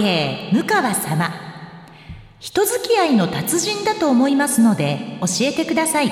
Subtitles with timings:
[0.00, 1.30] 慶向川様。
[2.38, 6.10] 人付き合いの達人だと思いますので教えてください。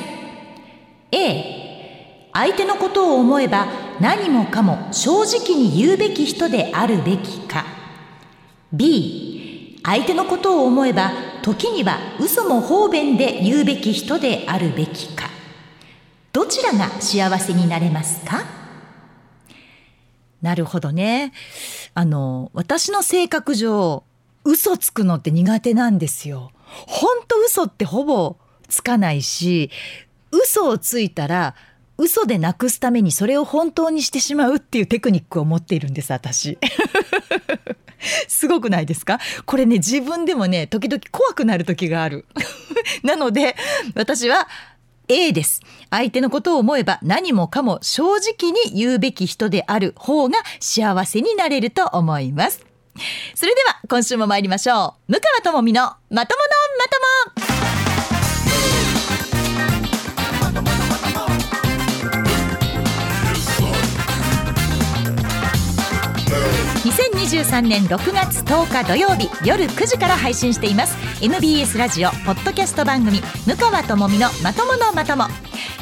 [1.11, 3.66] A 相手のことを思えば
[3.98, 7.64] 何もかも正直に言うべき人であるべきか。
[8.74, 15.30] B 相手のことを思えば時には嘘も方便で言うべき人であるべきか。
[16.34, 18.45] どちらが幸せになれますか？
[20.43, 21.32] なるほどね。
[21.99, 24.05] あの、私の性格上、
[24.45, 26.52] 嘘つくのって苦手なんですよ。
[26.87, 28.37] ほんと嘘ってほぼ
[28.69, 29.73] つかないし、
[30.30, 31.56] 嘘をついたら、
[31.97, 36.56] 嘘でなくすためにそれを本当にしてしまうっていうテクニックを持っているんです私。
[38.28, 39.19] すごくないですか？
[39.45, 42.27] これね自分でもね時々怖くなる時がある。
[43.03, 43.56] なので
[43.97, 44.47] 私は
[45.09, 45.61] A です。
[45.91, 52.65] 相手のことを思えば何もかも正直に言うべき人である方が幸せになれると思います。
[53.34, 55.12] それでは今週も参りましょう。
[55.12, 56.27] 向川智美のまともの
[57.37, 57.47] まとも
[66.89, 70.97] 2023年6月10日土曜日夜9時から配信しています。
[71.22, 75.25] MBS ラジオポッドキャスト番組向川智美のまとものまとも。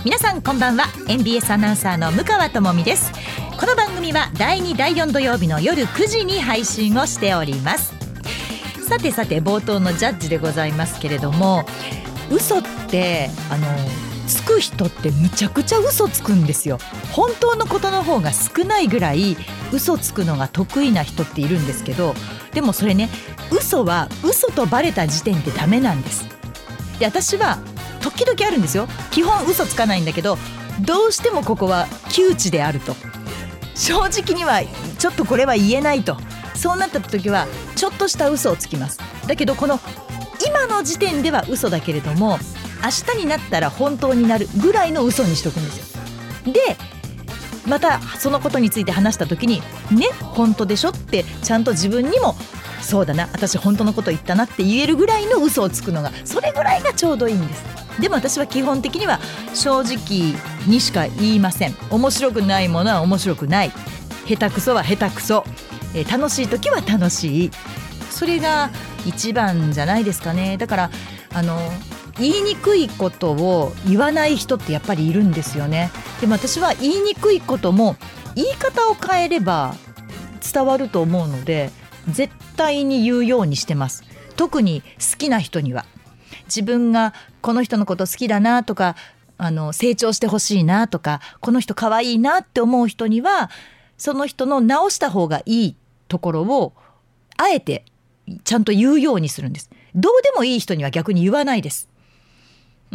[0.05, 0.87] 皆さんこんばんは。
[1.09, 3.13] MBS アナウンサーの向川智美です。
[3.57, 7.95] この番組は第2第4土曜日の夜9時に配信をしております。
[8.89, 11.65] さてさて冒頭のジャッジでございますけれども
[12.31, 13.67] 嘘ってあの
[14.27, 16.79] つく人ってむちゃくちゃ嘘つくんですよ。
[17.13, 19.37] 本当のことの方が少ないぐらい
[19.73, 22.15] 嘘つくのが得意な人っているんですけど
[22.53, 23.09] でもそれね
[23.51, 26.27] 嘘は嘘とバレた時点でダメなんです。
[26.99, 27.59] で私は
[28.01, 28.89] 時々あるんですよ。
[29.11, 30.39] 基本嘘つかないんだけど
[30.81, 32.95] どうしてもここは窮地であると。
[33.75, 34.63] 正直には
[34.99, 36.17] ちょっとこれは言えないと。
[36.55, 37.47] そうなった時は
[37.77, 38.99] ちょっとした嘘をつきます。
[39.27, 39.79] だけどこの
[40.47, 42.39] 今の時点では嘘だけれども
[42.83, 46.53] 明日になったら本当になるぐらいの嘘にしとくんですよ。
[46.53, 46.77] で
[47.67, 52.37] またそのことについて話した時にね本当でしょってちゃんと自分にも
[52.81, 57.65] そうだな私本当のこと言ったなって言えるぐらいの嘘をつくのがそれぐらいがちょうどいいんです。
[58.01, 59.19] でも私は基本的には
[59.55, 60.35] 正直
[60.69, 61.75] にしか言いません。
[61.91, 63.73] 面白くないものは面白くない。
[64.29, 65.45] 下手くそは下手くそ、
[65.95, 67.51] えー、楽しい時は楽しい。
[68.11, 68.71] それが
[69.07, 70.57] 一番じゃないですかね。
[70.57, 70.91] だから
[71.33, 71.59] あの
[72.19, 75.91] 言いにくいことを言わない人ってやっぱりいるんですよね。
[76.21, 77.97] でも私は言いにくいことも
[78.35, 79.75] 言い方を変えれば
[80.53, 81.71] 伝わると思うので
[82.09, 84.05] 絶対に言うようにしてます。
[84.37, 85.85] 特に好きな人には。
[86.47, 88.97] 自分がこの人のこと好きだなとか
[89.39, 93.51] あの成長してほしいなとかこの人可愛いなって思う人には
[93.99, 95.77] その人の直した方がいい
[96.09, 96.75] ところを
[97.37, 97.85] あえて
[98.45, 99.71] ちゃんと言うようにするんです。
[99.95, 101.89] どうでもいい人には逆に言わないです。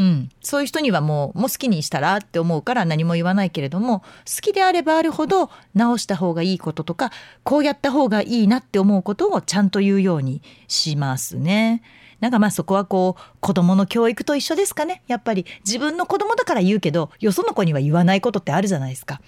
[0.01, 7.11] うん、そういう人にはもうもう好きにしたらって思うから何も言わないけれども好きであればあるほど直した方がいいこととか
[7.43, 11.83] こうやった方がいいなって思うことをちゃんと言うようにしますね。
[12.19, 15.03] なんかまあそこはこう子供の教育と一緒ですかね。
[15.07, 19.21] やっぱり自分の子供だから言うけどよその子には言わないことってあるじゃないですか。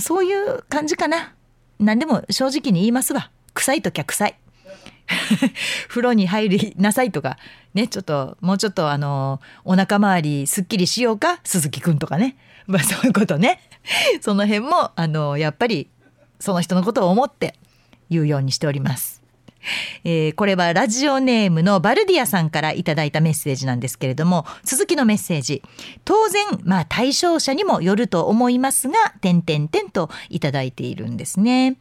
[0.00, 1.34] そういう感じかな。
[1.80, 3.30] 何でも正直に言いますわ。
[3.54, 4.36] 臭い時は臭い。
[5.88, 7.38] 風呂に入りなさいとか
[7.74, 13.60] ねちょっともうちょっとあのお腹周りすっきりしようか鈴木くんとかねまあそういうことね
[14.20, 15.88] その辺もあのやっぱり
[16.40, 17.54] その人のことを思って
[18.10, 19.24] 言うようにしております。
[20.04, 25.62] えー、これはラジオネームのバルディアさんからいただいたメッセージなんですけれども続きのメッセージ
[26.04, 31.76] 当然まあ対象者にもよると思いますが点々点といただいているんですね。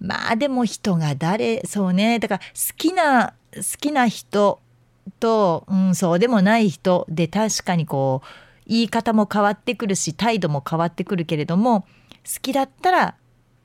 [0.00, 4.60] まあでも人が誰そうねだから好きな好きな人
[5.20, 8.26] と、うん、そうでもない人で確かにこう
[8.66, 13.14] 言い方も変わってくるし態度も変わってくるけれども好きだったら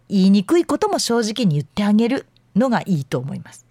[0.07, 3.66] 言いにくいことも正直に言ってあげるのがいいと思います。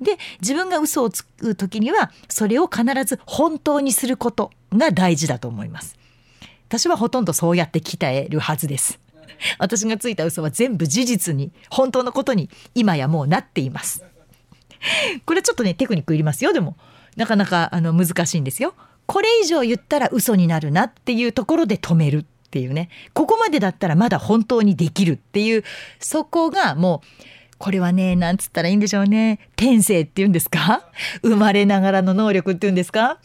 [0.00, 5.96] で自分が嘘をつく時にはそれを必ず本当にすることが大事だと思います。
[6.68, 8.98] 私はほとんどそうやって鍛えるはずです。
[9.58, 14.04] 私がついた嘘は全部事実に本当のことに今やもうなっています。
[15.24, 16.76] これちょっとねテクニックいりますよでも。
[17.16, 18.74] なかなかあの難しいんですよ。
[19.06, 22.88] これ以上言ったら嘘になるなっていうところで止めるっていうね。
[23.12, 25.64] ここまでだったらまだ本当にできるっていう
[26.00, 29.38] そこがもうこれはねなんつったらいいんでしょうね。
[29.56, 30.88] 天性っていうんですか？
[31.22, 33.18] 生まれながらの能力っていうんですか？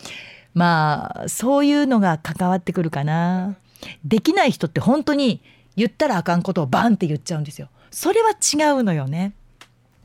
[0.54, 3.56] まあそういうのが関わってくるかな。
[4.04, 5.42] できない人って本当に
[5.80, 9.34] 言ったらあかんことをバンって言っちゃうんですよそれは違うのよね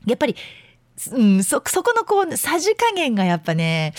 [0.06, 0.36] やっぱり
[1.10, 3.94] うん、そそこのこうさじ加減がやっぱね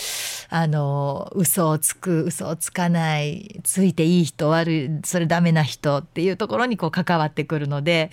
[0.48, 8.10] あの嘘をつく嘘をつかないついていい人悪いそれダメな人っていうところにこう関わってくるので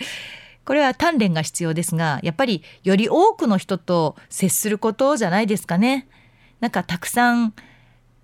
[0.65, 6.07] これは鍛錬が必要ですがやっぱりより多くの人と接することじゃないですかね。
[6.59, 7.53] なんかたくさん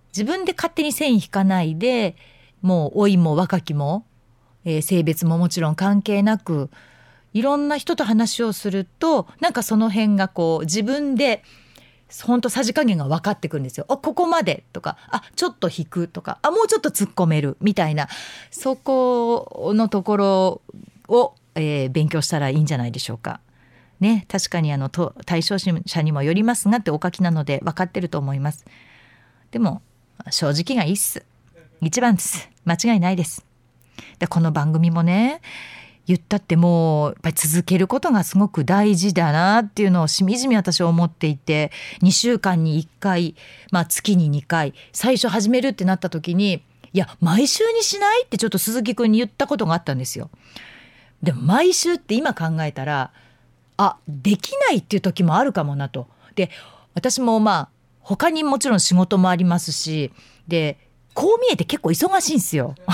[0.09, 2.15] 自分で勝手に線引かないで
[2.61, 4.05] もう老いも若きも、
[4.65, 6.69] えー、性別ももちろん関係なく
[7.33, 11.43] いろんな人と話をするとなんかその辺がこう自分で
[12.23, 13.85] 本当さじ加減が分かってくるんですよ。
[13.87, 18.07] あここまでとかあちょっと引くとかあもうちょっと突っ込めるみたいな
[18.49, 20.61] そこのところ
[21.07, 23.41] を、えー、勉強したらいいんじゃないでしょうか。
[23.99, 28.65] ね確かにあのと対象者にもよりますがってお書きなので分かってると思います。
[29.51, 29.83] でも
[30.31, 31.23] 正直がいいっす。
[31.81, 32.49] 一番です。
[32.65, 33.48] 間違いないです。
[34.19, 35.41] でこの番組もね
[36.09, 43.35] 言ったってもうやっぱり続けることがすごく大事だなっていうのをしみじみ私は思っていて2週間に1回、
[43.71, 46.63] まあ、月に2回最初始めるってなった時に
[46.93, 50.31] いや毎週にしないってちょっと鈴木くんに言ったことがあったんですよ。
[51.21, 53.11] でも毎週って今考えたら
[53.77, 56.07] あできないっていう時もあるかもなと。
[56.33, 56.49] で
[56.95, 57.69] 私もまあ
[57.99, 60.11] 他にもちろん仕事もありますし
[60.47, 62.75] でこう見えて結構忙しいんですよ。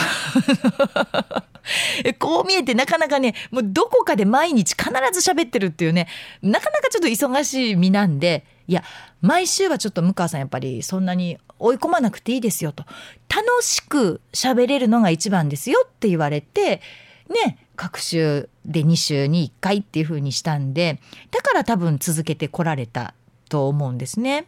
[2.20, 4.90] こう見えてなかなかねもうどこかで毎日必
[5.20, 6.08] ず喋ってるっていうね
[6.42, 8.84] なかなかちょっと忙しい身なんでいや
[9.22, 12.84] 毎週はちょっと向川さんやっぱりそんなに追い込まなくていいですよと
[13.30, 16.82] 楽しく喋れるのが一番ですよって言われて
[17.30, 21.00] ね各週で2週に1回っていう風にしたんで
[21.32, 23.14] だから多分続けてこられた
[23.50, 24.46] と思うんですね。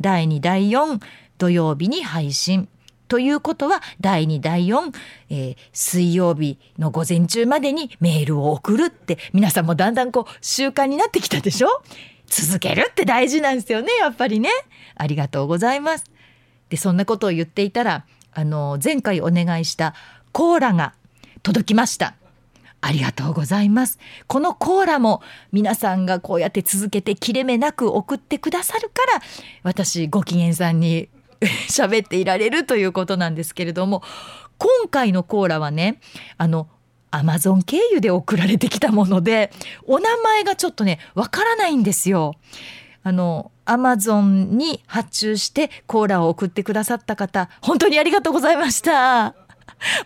[0.00, 1.00] 第2第4
[1.36, 2.68] 土曜日に配信
[3.08, 4.92] ということは第2第4、
[5.30, 11.68] えー、水曜日の午前中までにメールを送るって皆さんもだんだんこう習慣になってきたでしょ？
[12.26, 14.50] 続けるって大事なんですよねやっぱりね。
[14.94, 16.04] ありがとうございます。
[16.68, 19.94] でそんなことを言っていたらあの前回お願いした
[20.32, 20.92] コーラが
[21.42, 22.14] 届きました。
[22.80, 23.98] ありがとうございます。
[24.26, 29.22] このコーラも皆さんがこうやって続けて切れ目なく送ってくださるから
[29.64, 31.08] 私ご機嫌さんに
[31.68, 34.02] 喋っていられるということなんですけれども
[34.58, 36.00] 今回のコーラはね
[36.36, 36.68] あの
[37.10, 39.50] アマゾン経由で送られてきたもので
[39.86, 42.34] お名前がちょっとねわからないんですよ。
[43.04, 49.34] あのアマゾンに発注してコーラを送ってくださった方本当にありがとうございました。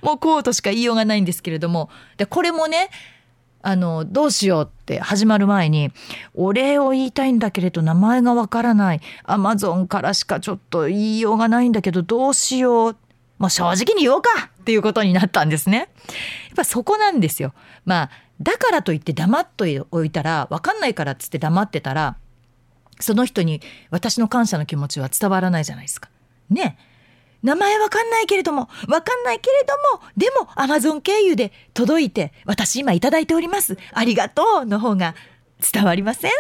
[0.03, 1.89] もうこうとしか言いようがないんですけれども
[2.19, 2.91] でこれもね
[3.63, 5.93] あのどうしようって始まる前に
[6.35, 12.97] お礼を言いたいんだけれど名前がわからないアマゾンからしかちょっと言いようがないんだけどどうしよう
[13.39, 14.29] もう正直に言おうか
[14.61, 15.79] っていうことになったんですね。
[15.79, 15.89] やっ
[16.57, 17.53] ぱそこなんですよ。
[17.85, 18.11] まあ
[18.41, 19.81] だからといって黙っとい
[20.11, 22.17] たら分かんないからっつって黙ってたら
[23.01, 23.61] その人に
[23.91, 26.09] 私の感謝の気持ちは伝わらないじゃないですか。
[26.51, 26.79] ね。
[27.43, 33.77] 名前わかんないけれども、わかんないけれども、でもアマゾン経由で届いて、私今いただいております。
[33.93, 35.15] ありがとうの方が
[35.73, 36.31] 伝わりません？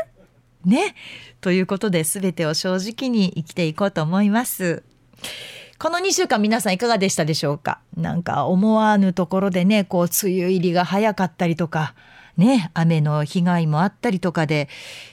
[0.65, 0.95] ね。
[1.41, 4.85] ということで全てを正直に生きていこうと思います。
[5.79, 7.81] この2週間皆さんいかがでしたでしょうか？
[7.97, 10.13] なんか思わぬところでね、こう梅
[10.43, 11.95] 雨入りが早かったりとか、
[12.37, 14.69] ね、雨の被害もあったりとかで、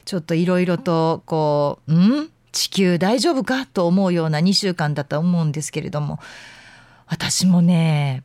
[0.06, 2.30] ちょっといろいろとこうう、ん？
[2.52, 6.20] 地球大丈夫かと思うような2週間だと思うんですけれども
[7.08, 8.24] 私もね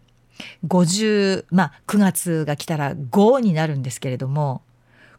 [0.67, 4.63] 50まあ9月が来たら5になるんですけれども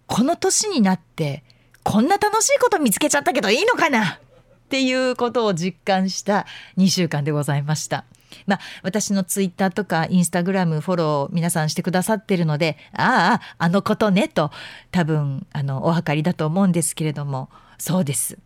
[0.07, 1.43] この年になって
[1.83, 4.19] こんな楽しいこと見つけちゃったけどいいのかな？
[4.65, 6.47] っていうことを実感した
[6.77, 8.05] 2週間でございました。
[8.47, 14.51] まあ、私のツイッターとかインスタグラムフォロー皆さんしてくださってるのであああのことねと
[14.91, 18.37] 多分あのお分かりだと思うんですけれどもそうです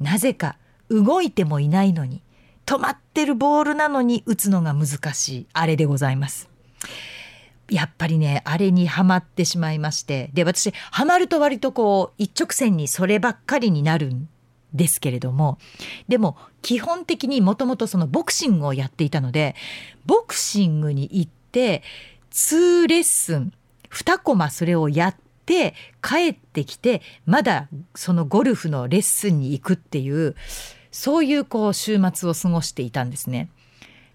[0.00, 0.56] なぜか
[0.88, 2.22] 動いてもいないのに
[2.66, 6.48] 止まってるボールなのに打つのが難しいあれでございます。
[7.68, 14.28] やっぱりねあれにはまってしまいましてで私はまると割とこう一直線にそればっかりになるん
[14.74, 15.58] ですけれども
[16.08, 19.54] でも基本的にもともとそのボクシングをやっていたので
[20.04, 21.84] ボクシングに行って
[22.32, 23.52] 2レッスン
[23.90, 30.36] 2コマそれをやって帰ってきてまだそのゴルフのレッスンに行くっていう
[30.90, 33.48] そういうこう週末を過ごしていたんですね。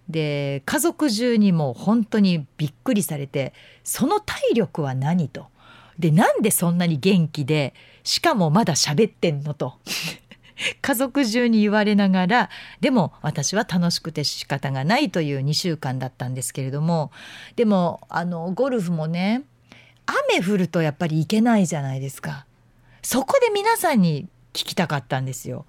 [0.10, 3.54] で家族中にも本当にびっくりされて
[3.84, 5.48] その体力は何と。
[5.98, 9.80] でなんでそんなに元気でしかもまだ喋ってんのと。
[10.82, 17.12] 家族中に言われながらでも私は楽しくて仕方がないという2週間だったんですけれども
[17.58, 19.44] でもあのゴルフもね
[20.06, 22.46] 雨降るとやっぱり行けないじゃないですか。
[23.02, 25.66] そこで皆さんに聞きたかったんですよ。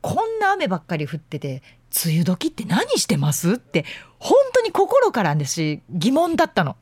[0.00, 1.62] こんな雨ばっかり降ってて
[2.04, 3.84] 梅雨時って何してますって
[4.18, 6.76] 本当に心から私疑問だったの。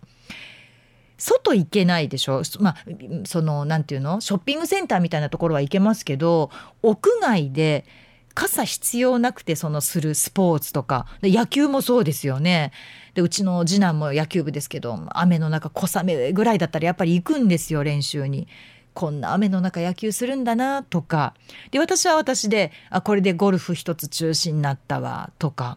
[1.18, 2.76] 外行けないでしょまあ
[3.24, 4.20] そのなんていうの？
[4.20, 6.50] ショッピングセンターみたいなところは行けますけど
[6.82, 7.86] 屋外で
[8.34, 12.70] 傘必要なくてそのするスポーツとか野球もそうですよね
[13.16, 18.46] でうちの次男も野球部ですけど雨の中小雨ぐらいだったらやっぱり行くんですよ練習に。
[18.92, 21.34] こんな雨の中野球するんだなとか
[21.70, 25.76] で私は私であこれでゴルフ一つ中止になったわとか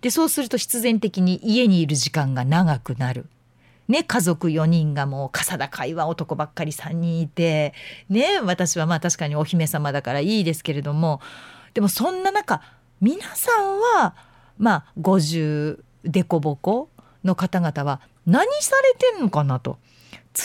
[0.00, 3.26] でそうすると必然的に家にいる時間が長くなる。
[3.88, 7.74] ね、家族4人がもう傘高いわ男ばっかり3人いて、
[8.08, 11.20] ね、私はまあ確かにお姫様だからいいですけれども
[11.74, 12.62] でもそんな中
[13.00, 14.14] 皆さんは
[14.56, 16.90] まあ50デコボコ
[17.24, 19.78] の方々は何されてんのかなと。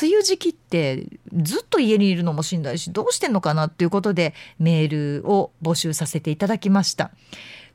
[0.02, 7.12] 梅雨時期ってずっと家にいるのもしんどいしどうしてんのかなっていうことでメールを募集させていただきました。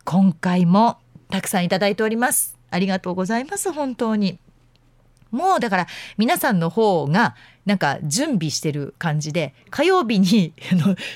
[0.05, 0.99] 今回も
[1.31, 2.59] たくさんいただいております。
[2.71, 4.39] ありがとうございます本当に。
[5.31, 5.87] もうだから
[6.19, 7.35] 皆さんの方が
[7.65, 10.53] なんか準備してる感じで火曜日に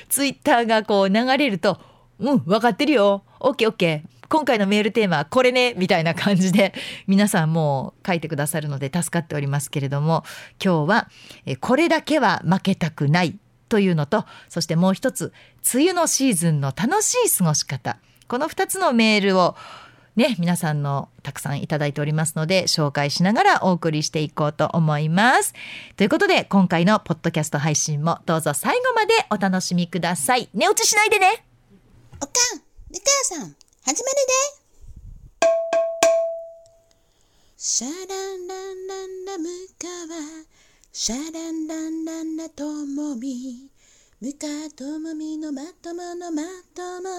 [0.08, 1.78] ツイッターがこう流れると
[2.18, 3.22] 「うん分かってるよ。
[3.40, 6.74] OKOK 今回のメールテーマはこれねみたいな感じで
[7.06, 10.24] 皆さんもう書いてくださるので助かっておりますけれども
[10.62, 11.08] 今日は
[11.60, 15.32] 「これだけは負けたくない」というのとそしてもう一つ
[15.74, 19.56] 梅雨のシーズンの楽しい過ごし方この2つのメールを
[20.16, 25.52] ね、皆さんのたくさんいただいておりますので紹介しながらお送りしていこうと思います。
[25.96, 30.48] ということで今回のポッドキャスト配信もどうぞ最後までお楽しみください。
[30.54, 31.44] 寝落ちしないでね。
[32.22, 33.04] おかん、みか
[33.34, 33.56] やさん、
[33.88, 34.32] 始まるで。
[37.56, 39.48] シャランランランラム
[39.80, 40.18] カワ、
[40.92, 43.70] シャランランランラともみ、
[44.20, 46.42] ムカともみのまとものま
[46.74, 47.10] とも。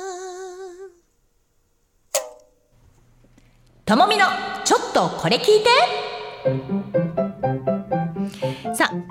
[3.86, 4.26] ともみの
[4.66, 7.27] ちょっとこれ聞いて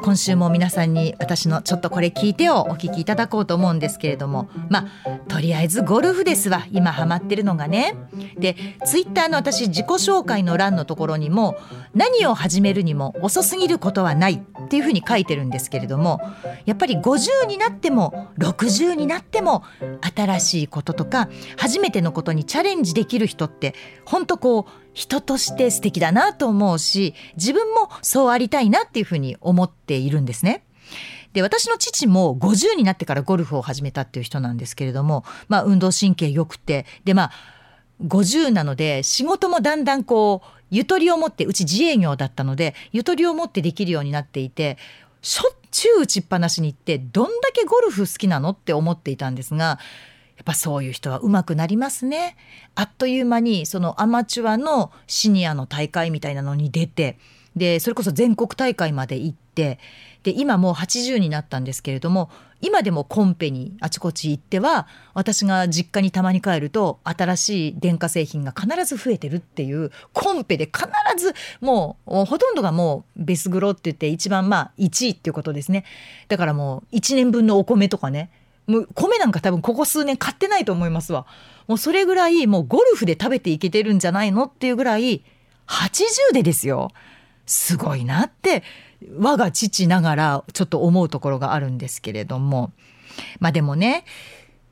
[0.03, 4.49] 今週も皆さんに私のちょっとこれ聞いてをお聞きいただこうと思うんですけれども。
[4.69, 4.87] まあ
[5.29, 6.67] とりあえずゴルフですわ。
[6.73, 7.95] 今ハマってるのがね。
[8.39, 11.57] でツイッターの私自己紹介の欄のところにも
[11.95, 16.21] 何を始めるにも遅すぎることはないっていうふうに書いてるんですけれども
[16.65, 19.63] やっぱり50になっても60になっても
[20.15, 23.75] 新しいこととか初めてのことにチャレンジできる人って
[24.05, 30.65] 本当こう人として素敵だなと思うし自分もそうありたいなっていうふうに思っているんですね。
[31.35, 37.31] で私の父も50になってからゴルフを始めたっていう人なんですけれども、まあ、運動神経良くてでまあ
[38.07, 44.79] 50なので仕事もだんだんこうゆとりを持ってうち自営業だったのでゆとりを持ってできるようになっていて
[45.21, 49.79] しょっちゅう打ちっぱなしに行ってどんだけゴルフ好きなのって思っていたんですが
[50.47, 52.37] ぱそういう人は上手くなりますね。
[52.77, 57.19] あっという間にそのアマチュアのシニアの大会みたいなのに出て
[57.57, 59.79] でそれこそ全国大会まで行って
[60.23, 70.87] で今もう80になったんですけれども今でもコンペにあちこち行っては私が実家にたまに帰ると新しい電化製品が必ず増えてるっていうコンペで必
[71.17, 75.85] ずもうほとんどがもうベスグロって言って一番まあ1位っていうことですね
[76.29, 78.31] だからもう1年分のお米とかね
[78.67, 81.27] もう米なんか多分ここ数年買ってないと思いますわ。
[81.67, 85.25] もうそれぐらいもうゴルフで食べていけてるんじゃないのっていうぐらい
[85.67, 86.91] 80でですよ。
[87.47, 88.65] すごいなって
[89.19, 92.73] 我が父ながらちょっと思うところがあるんですけれども。
[93.41, 94.05] まあでもね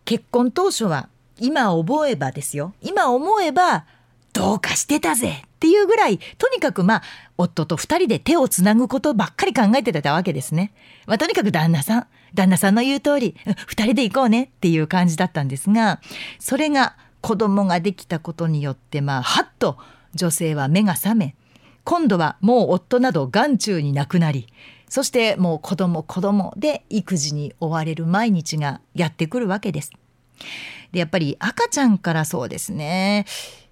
[0.04, 1.08] 結婚当初は
[1.40, 2.74] 今思えばですよ。
[2.80, 3.86] 今思えば
[4.32, 7.02] どうかしてたぜっていうぐらいとにかくまあ
[7.38, 10.72] 夫と二人で手をつなぐことばっかり考えてたわけですね。
[11.06, 13.36] まあ、とにかく旦那さん旦那さんの言う通り
[13.66, 16.00] 二人で行こうねっていう感じだったんですが
[16.38, 19.78] それが子供ができたことによってまあはっと
[20.14, 21.36] 女性は目が覚め
[21.84, 24.46] 今度はもう夫など眼中になくなり
[24.88, 29.90] そしてもう子供子供で育児に追われる毎日がやってくるわけです。
[30.92, 33.26] でやっぱり赤ちゃんからそうですね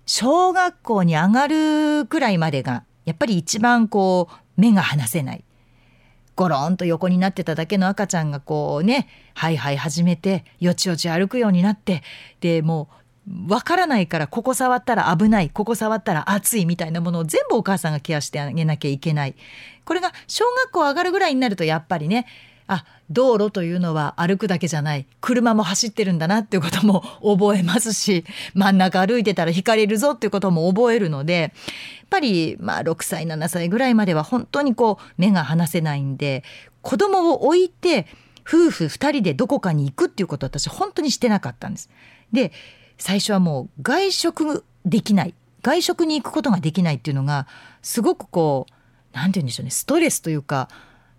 [0.07, 5.45] 小学校に上がるくらいまでがやっぱり一番こう目が離せない
[6.35, 12.03] ゴロンと横になってただけの赤ちゃんがこうねはいはい始めてよちよち歩くようになって
[12.41, 13.03] でもう
[13.49, 19.37] わからないからここ触ったら危ないここ触ったら熱いみたいなものを全部お母さんがケアしてあげなきゃいけない。
[19.85, 22.27] これが小学校上がるぐらいになるとやっぱりね
[22.73, 25.07] あ道路というのは歩くだけじゃない。
[25.21, 28.25] 車も走ってるんだなっていうことも覚えますし
[28.55, 31.51] 真ん中歩いてたら引かれるぞっていうことも覚えるのでやっ
[32.11, 36.45] ぱりまあ6歳7歳ぐらいまでは本当にこう目が離せないんで
[36.81, 38.07] 子供を置いて
[38.47, 41.91] 夫婦2人でどこかに行くっていうことは私本当にしてなかったんです。
[42.33, 42.53] で
[42.99, 45.35] 最初はもう外食できない。
[45.63, 47.47] 外食に行くことができないっていうのが
[47.83, 48.73] すごくこう
[49.13, 49.71] 何て言うんでしょうね。
[49.71, 50.69] ストレスというか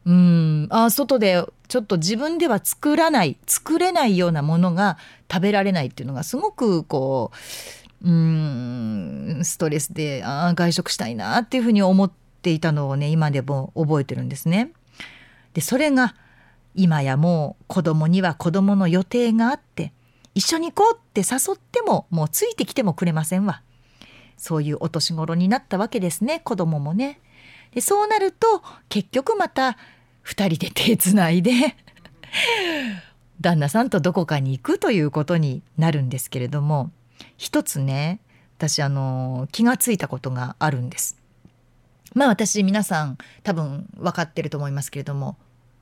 [0.05, 4.97] うんあ外でちょっと自分では作らない作れないようなものが
[5.31, 7.31] 食べられないっていうのがすごくこ
[8.01, 14.71] ううんストレスであ外食したいなっていうふうに思っていたのをね今でも覚えてるんですね。
[15.53, 16.15] でそれが
[16.75, 19.93] 今やもう子供には子供の予定があって
[20.35, 23.61] 一緒に行こうって誘ってももうついてきてもくれませんわ。
[24.35, 27.21] そういうお年頃になったわけですね子供もね。
[27.73, 29.77] でそうなると結局また
[30.25, 31.75] 2人で手つないで
[33.41, 36.91] 旦那さんとどこかに行くということになるんですけれども
[37.37, 38.19] 一つね
[38.57, 41.17] 私あの気がついたことがあるんです。
[42.13, 45.35] まあ私皆さん多分分かってると思いますけれども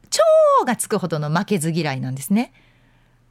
[0.09, 2.53] 超がつくほどの負けず嫌いなんですね。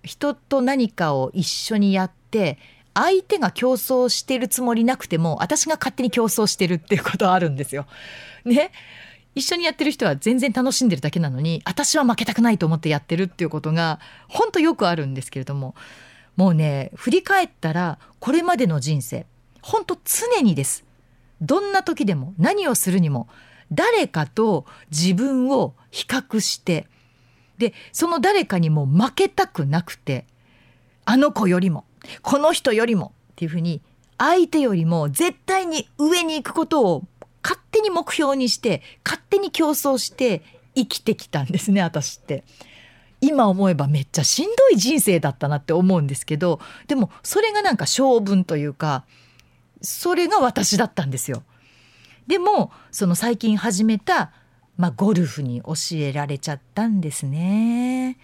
[0.02, 2.58] 人と何かを一緒にやって
[2.94, 7.86] 相手が競争してるつもりなくても私が勝手に競争してるっていうことはあるんですよ。
[8.44, 8.72] ね
[9.34, 15.74] 一緒にやってる人は全然楽しんでるだけなのに私は負けたくないと思ってやってるっていうことが本当よくあるんですけれども
[16.36, 19.26] もうね振り返ったらこれまでの人生
[19.62, 20.84] 本当常にです。
[21.40, 23.28] どんな時でも何をするにも
[23.72, 26.86] 誰かと自分を比較して
[27.58, 30.26] でその誰かにも負けたくなくて
[31.04, 31.84] あの子よりも
[32.22, 33.80] この人よりもっていうふうに
[34.18, 37.04] 相手よりも絶対に上に行くことを
[37.42, 40.42] 勝手に目標にして勝手に競争して
[40.74, 42.44] 生きてきたんですね私って。
[43.20, 49.04] 今思えばめっちゃしんどい人生だったなって思うんですけどでもそれがなんか性分というか
[49.82, 51.42] それが私だったんですよ。
[52.26, 54.32] でもその最近始めた、
[54.76, 58.18] まあ、ゴルフに教えられちゃったんですね。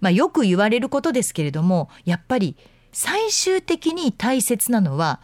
[0.00, 2.56] まあ、よく言われることですけれどもやっぱり
[2.92, 5.20] 最終的に大切なのは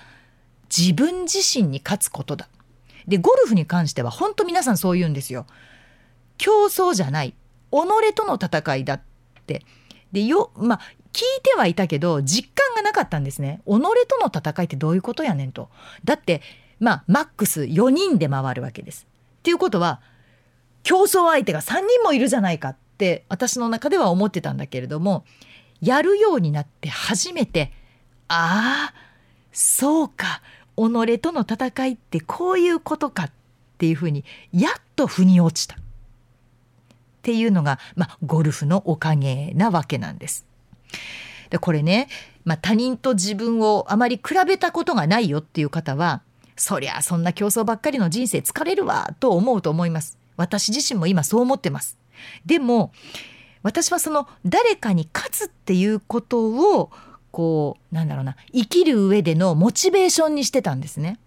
[0.75, 2.49] 自分自身に勝つことだ。
[3.07, 5.47] でゴルフに関しては本当皆さんそう言うんですよ。
[6.39, 7.35] 競争じゃない。
[7.71, 9.03] 己との戦いだっ
[9.47, 9.65] て。
[10.13, 10.81] でよまあ
[11.13, 13.61] 聞いてはいたけど実感がなかったんですね。
[13.67, 15.71] 己との戦いってどういうことやねんと。
[16.05, 16.43] だって
[16.81, 19.07] まあマックス4人で回るわけです。
[19.39, 20.01] っていうことは
[20.83, 25.25] 競争相手が3人もいるじゃないかって私の中では思ってたんだけれども
[25.81, 27.73] やるようになって初めて
[28.29, 28.95] ああ
[29.53, 30.43] そうか。
[30.77, 33.33] 己との戦いってこういうことかっ
[33.79, 35.79] ていうふうにやっと腑に落ちたっ
[37.23, 40.45] ていうのが、まあ、ゴルフのおかげなわけなんです。
[41.51, 42.09] でこれね、
[42.45, 46.23] まあ、他人と自分をあまり比べたことがないよっていう方は
[46.57, 50.19] そりゃそんな競争ばっかりの人生疲れるわと思うと思います。
[50.37, 51.99] 私自身も今そう思ってます。
[52.47, 52.93] でも
[53.63, 56.91] 私はその誰かに勝つっていうことを
[57.33, 61.19] こうなんだろうな生きる上でのモチベーションにしてたんですね。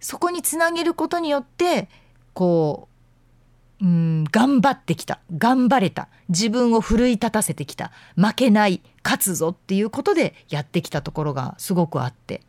[0.00, 1.88] そこにつなげることによって
[2.32, 2.88] こ
[3.80, 12.42] ううん頑張ってきた頑張れた自分を奮い立たせてきた負けない勝つぞっていうことでやってきたところがすごくあって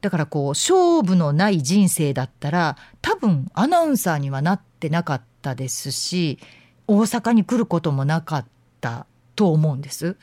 [0.00, 6.38] だからこう勝負のない人生だったら多分アナウンサーにはなってなかったですし
[6.86, 8.46] 大阪に来ることもなかっ
[8.80, 10.16] たと思うんです。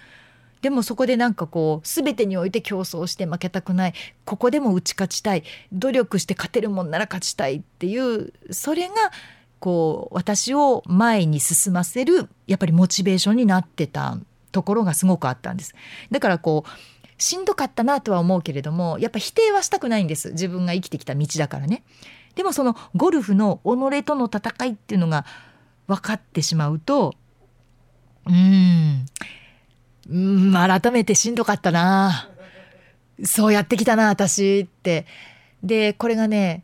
[0.63, 8.95] でもそこでなんかこう全てにおいて競争して負けたくないここでも打ち勝ちたい努力して勝てるもんなら勝ちたいっていうそれが
[9.59, 14.17] こう私を前に進ませるやっぱりモチベーションになってた
[14.53, 15.75] ところがすごくあったんです。
[16.11, 21.83] だからこうしんどかったなとは思うけれどもやっぱ否定はしたくないんです自分が生きてきた道だからね。
[22.35, 25.25] でもそのゴルフの己との戦いっていうのが
[25.87, 27.15] 分かってしまうと
[28.25, 29.05] うん
[30.09, 32.29] うん改めてしんどかったな
[33.23, 35.05] そうやってきたな私って
[35.63, 36.63] でこれがね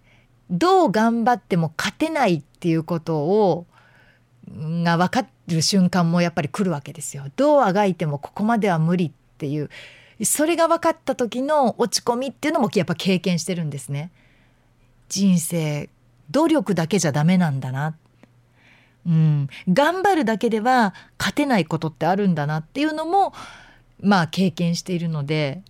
[0.50, 3.66] どう頑張っても勝てないっていうことを
[4.84, 7.26] が分かる瞬間もやっぱり来るわけですよ。
[7.36, 9.70] どうあがいてもここまでは無理っていう
[10.24, 14.12] それが分かった時の落ち込みっていうのもやっぱ経験してるんですね。
[15.08, 15.90] 人生
[16.32, 17.96] 努力だけじゃダメなんだな
[19.10, 23.34] うん、頑張るだけでは勝てないことってあるんだなっていうのも
[24.00, 25.64] まあ経験しているので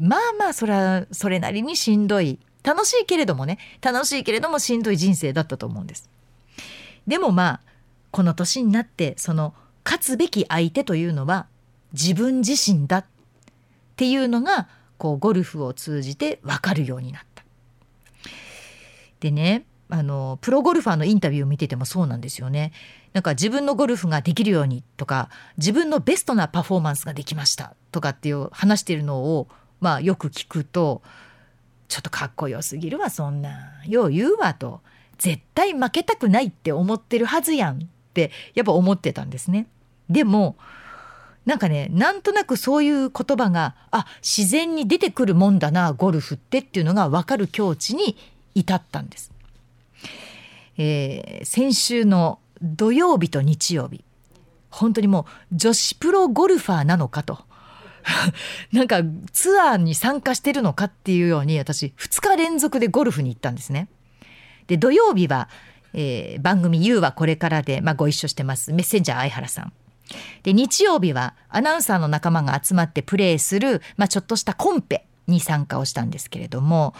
[0.00, 6.08] まあまあそれはそれなりにしんどい楽しいけれどもね楽しいけれどもしんどい人生だったと思うんです。
[7.06, 7.60] でもまあ
[8.10, 9.54] この年になってその
[9.84, 11.46] 勝つべき相手というのは
[11.92, 13.04] 自分自身だっ
[13.96, 17.44] ていうのがこうゴルフを通じて分かるようになった。
[19.20, 22.72] でねあのプロゴルファーのインタビューを見ててもそうなんですよね。
[23.12, 29.48] なんか自分のゴルフができるようにとか自分のベストなパフォーマンスができましたとかっていう話してるのを、
[29.80, 31.02] まあ、よく聞くと
[31.88, 34.80] ちょっとかっこよすぎるわそんなよう言うわと
[35.18, 39.66] 絶対負けたくないって思ってるはずやんってやっぱ思ってたんですね。
[40.10, 40.56] でも
[41.46, 48.16] なんかねなんとなくそういう言葉があ自然に出てくるもんだなゴルフってっていうのが分かる境地に
[48.54, 49.32] 至ったんです。
[50.78, 54.04] えー、先週の土曜日と日曜日
[54.70, 57.38] 本当にもう女子プロゴルファーなのかと
[58.72, 59.00] なんか
[59.32, 63.88] ツアーに参加してるのかっていうように私2日連続でゴルフに行ったんですね。
[64.68, 65.48] で土曜日は、
[65.92, 69.72] えー、番組「YOU はこれからで」まあ、ご一緒してますメッセンジャー相原さん。
[70.44, 76.94] で日曜日はアナウンサーの仲間が集まってプレーする、まあ、ちょっとしたコンペに参加をしたんですけれども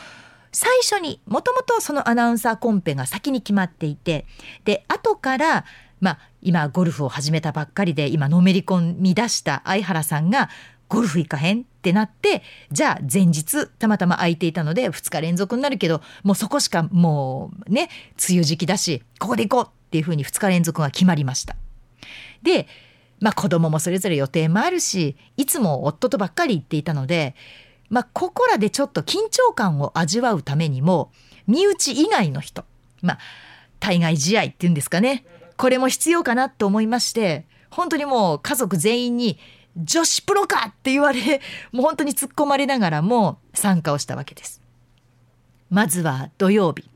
[0.57, 4.25] 最初にもともとそのアナウンサーコンペが先に決まっていて
[4.65, 5.67] で後から
[6.01, 10.49] まあ今ゴルフを始めたばっかりで今のめり込み出した相原さんが
[10.89, 12.43] ゴルフ行かへんってなって
[12.73, 17.91] じゃあ前日たまたま空いていたので2日連続になるけどもうそこしかもうね
[18.27, 21.55] 梅雨時期だしここで行こうっていうふうに2日連続が決まりました。
[22.43, 22.67] で
[23.21, 27.35] まあ子供もそれぞれ予定もあるしいつも夫とばっかり行っていたので
[27.89, 31.13] まあ、ここらでちょっと緊張感を味わうためにも
[31.47, 32.65] 身内以外の人
[33.03, 33.19] まあ
[33.79, 35.25] 対外試合っていうんですかね
[35.57, 39.39] これも必要かなと思いまして本当にもう家族全員に
[39.77, 41.41] 「女子プロか!」って言われ
[41.73, 44.61] もう本当に突っ込まれながらも参加をしたわけです。
[45.71, 46.89] まずは土曜日。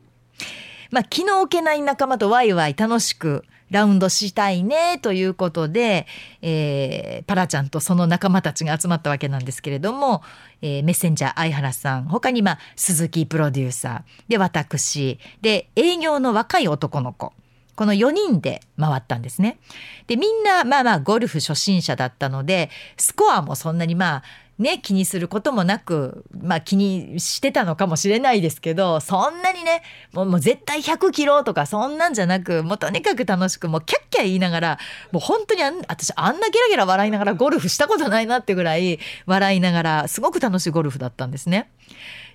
[0.90, 6.06] まあ、気の置けない仲間とワイワイ楽しくラウンドしたいねということで、
[6.42, 10.22] えー、パラちゃんとその仲間たちが集まったわけなんですけれども、
[10.60, 17.32] えー、メッセンジャー相原さん他にまあ鈴木プロデューサーで私で営業の若い男の子
[17.76, 19.58] この4人で回ったんですね。
[20.06, 24.22] でみんなまあまあゴルフ初心者だったのでスコアもそんなにまあ
[24.60, 34.78] ね、気にすることもなく、まあ気にしてたのかもしれないですけど、そんなにね、もうもう絶対100キロとかそんなんじゃなく、もうとにかく楽しく、もうキャッキャ言いながら、
[35.12, 41.70] もう本当にあん私あんなゲラゲラ笑いながらゴルフしたことないなってぐらい笑いながら、すごく楽しいゴルフだったんですね。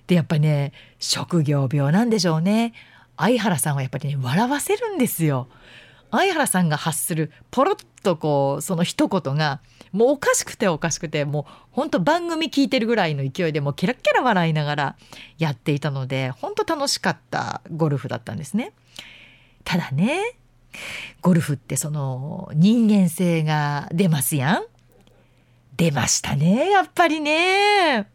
[0.08, 2.72] で、やっぱりね、職業病なんでしょうね。
[3.16, 5.46] 相原さんはやっぱりね、笑わせるんですよ。
[6.10, 9.60] 相原さんが発するポロッとこうその一言が
[9.96, 14.96] もうおかしくておかしくてもう本当番組聞いてるぐらいの勢いでもうケラッケラ笑いながら
[15.38, 18.72] やっていたので本当楽しかったゴルフだったんですね。
[19.64, 20.36] ただね
[21.22, 24.64] ゴルフってその人間性が出ますやん。
[25.76, 28.08] 出ましたねやっぱりね。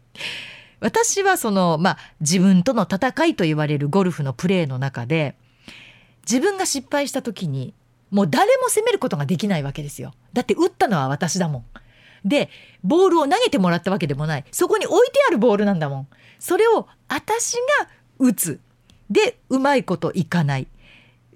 [0.78, 5.36] 私はそのまあ自分との戦いと言われるゴルフのプレーの中で
[6.28, 7.74] 自分が失敗した時に
[8.12, 10.12] もう誰も責めることができないわけですよ。
[10.32, 11.64] だって打ったのは私だもん。
[12.24, 12.50] で、
[12.84, 14.44] ボールを投げてもらったわけでもない。
[14.52, 16.08] そこに置いてあるボールなんだもん。
[16.38, 18.60] それを私が打つ。
[19.10, 20.68] で、うまいこといかない。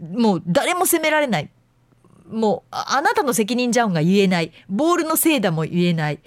[0.01, 1.51] もう誰も責められない。
[2.31, 4.53] もうあなたの責任じゃんが言えない。
[4.69, 6.21] ボールのせいだも言えない。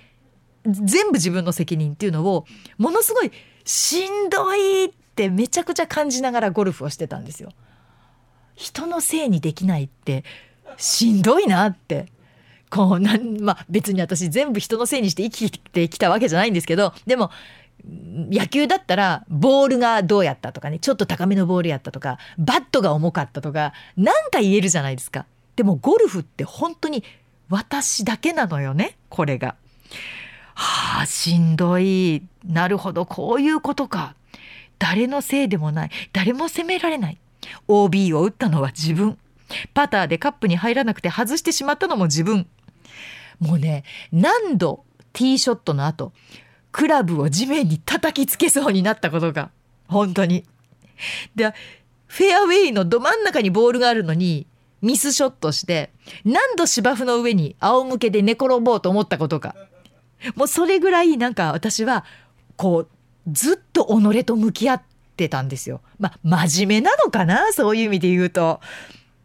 [0.65, 2.45] 全部自分の責任っていうのを
[2.77, 3.31] ものすごい
[3.63, 7.51] しんどいってめちゃくちゃ感じながらゴルフをしてたんですよ。
[8.59, 10.25] 人のせいにできないって
[10.75, 12.07] しんどいなって。
[12.69, 17.31] こうなんまあ別に私全部人のせいにして生きてきたわけじゃないんですけどでも
[17.83, 25.25] 野球だったらボールがどうやったとかねちょっと高めのボールやったとかバットが重かったとか何か言えるじゃないですか。
[25.55, 27.03] でもゴルフって本当に
[27.49, 29.55] 私だけなのよねこれが。
[30.53, 32.21] はあしんどい。
[32.45, 34.13] なるほどこういうことか。
[34.77, 35.89] 誰のせいでもない。
[36.13, 37.17] 誰も責められない。
[37.67, 39.17] OB を打ったのは自分。
[39.73, 42.47] パターでカップに入らなくて外してしまったのも自分。
[43.39, 44.83] もうね何度
[45.13, 46.11] ティーショットの後
[46.71, 49.49] クラブを地面に叩きつけそうになったことが
[49.87, 50.45] 本当に。
[51.35, 51.53] で
[52.07, 54.47] フェアウェイのど真ん中にボールがあるのに
[54.81, 55.91] ミスショットして
[56.25, 59.55] 何度芝生の上に仰向けで寝転ぼうと思ったことか
[60.35, 62.03] もうそれぐらいなんか私は
[62.55, 62.89] こう
[63.31, 64.81] ずっと己と向き合っ
[65.19, 65.81] てたんですよ。
[65.99, 67.51] まあ、真面目なのかな？
[67.51, 68.61] そういう意味で言うと。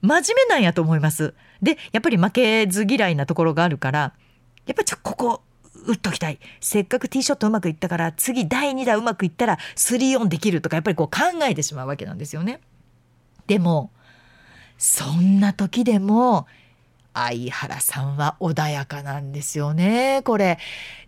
[0.02, 1.32] 真面目なんやと思います。
[1.62, 4.12] で、やっぱり負けず嫌いなところがあるから、
[4.66, 5.42] やっぱちょ、ここ、
[5.86, 6.38] 打っときたい。
[6.60, 12.60] せっかくティーショットうまくいったから、次第2打うまくいったら3オンできるとか、やっぱりこう考えてしまうわけなんですよね。
[13.46, 13.90] でも、
[14.76, 16.46] そんな時でも、
[17.14, 20.22] 相原さんは穏やかなんですよね。
[20.24, 20.58] これ、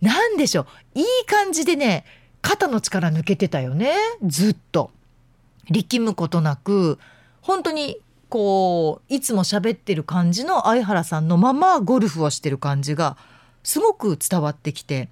[0.01, 0.99] なんでしょう？
[1.01, 2.05] いい感じでね、
[2.47, 4.93] 肩の力抜けてたよねずっと
[5.69, 7.01] 力むことなく
[7.41, 13.17] 本当にこういつも喋ってる感じの相原さんのままゴルフをしてる感じが
[13.65, 15.09] すごく伝わってきて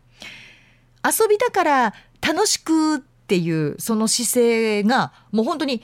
[1.04, 5.82] 遊びだから楽しくっていうその姿勢がもう本当に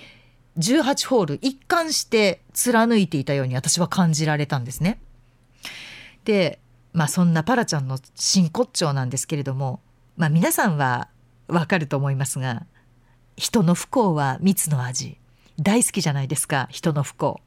[0.56, 5.00] 18ホール一貫して貫いていたように私は感じられたんですね。
[6.24, 6.60] で
[6.92, 9.80] まあそんなパラちゃんの真骨頂なんですけれども、
[10.16, 11.08] まあ、皆さんは
[11.50, 12.66] わかると思いますが
[13.36, 15.18] 人の不幸は蜜の味
[15.58, 17.40] 大好きじゃないですか人の不幸。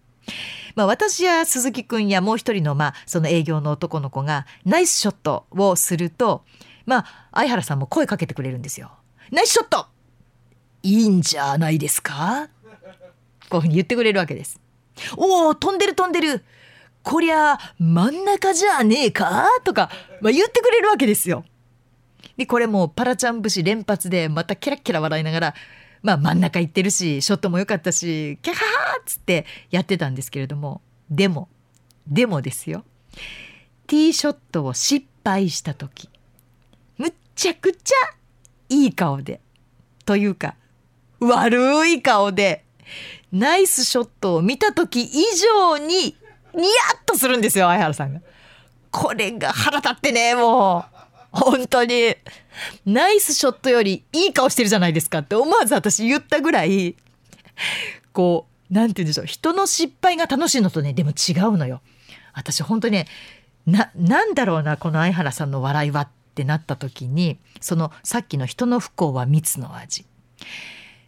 [0.76, 6.44] まあ、私や鈴木くんやもう一人のまあその営業の男の子がナイスショットをすると
[6.86, 8.92] まあ相原さんも声かけてくれるんですよ。
[9.32, 9.88] ナイスショット
[10.84, 12.50] いいんじゃないですか?
[13.50, 14.60] こういうふうに言ってくれるわけです。
[15.18, 16.44] おお飛んでる飛んでる
[17.04, 19.48] こりゃ真ん中じゃねえか?
[19.66, 19.90] とか、
[20.22, 21.44] まあ、言ってくれるわけですよ。
[22.38, 25.56] でこれもパラちゃん節連発でまたキラキラ笑いながら
[26.02, 31.50] まあ真ん中行ってるしショットも良かったしキャハハっつってやってたんですけれどもでも
[32.08, 32.84] でもですよ
[33.88, 36.10] ティーショットを失敗した時
[36.98, 37.96] むっちゃくちゃ
[38.70, 39.40] いい顔で
[40.06, 40.56] というか
[41.20, 42.66] 悪い顔で
[43.32, 46.16] ナイスショットを見た時以上にニヤッ
[47.06, 48.22] とするんですよ相原さんが。
[48.92, 50.96] これが腹立ってねもう
[51.34, 52.16] 本当に
[52.86, 56.96] ナイスショットよりいい顔してるじゃないですかって思わず私言ったぐらい
[58.14, 61.82] こうなんて言うんでしょう人の失敗が楽しいのとねでも違うのよ。
[62.34, 63.08] 私本当にね
[63.66, 70.06] ななんだろうなこの相原さんの笑いはってなった時にそのさっきの人の不幸は蜜の味。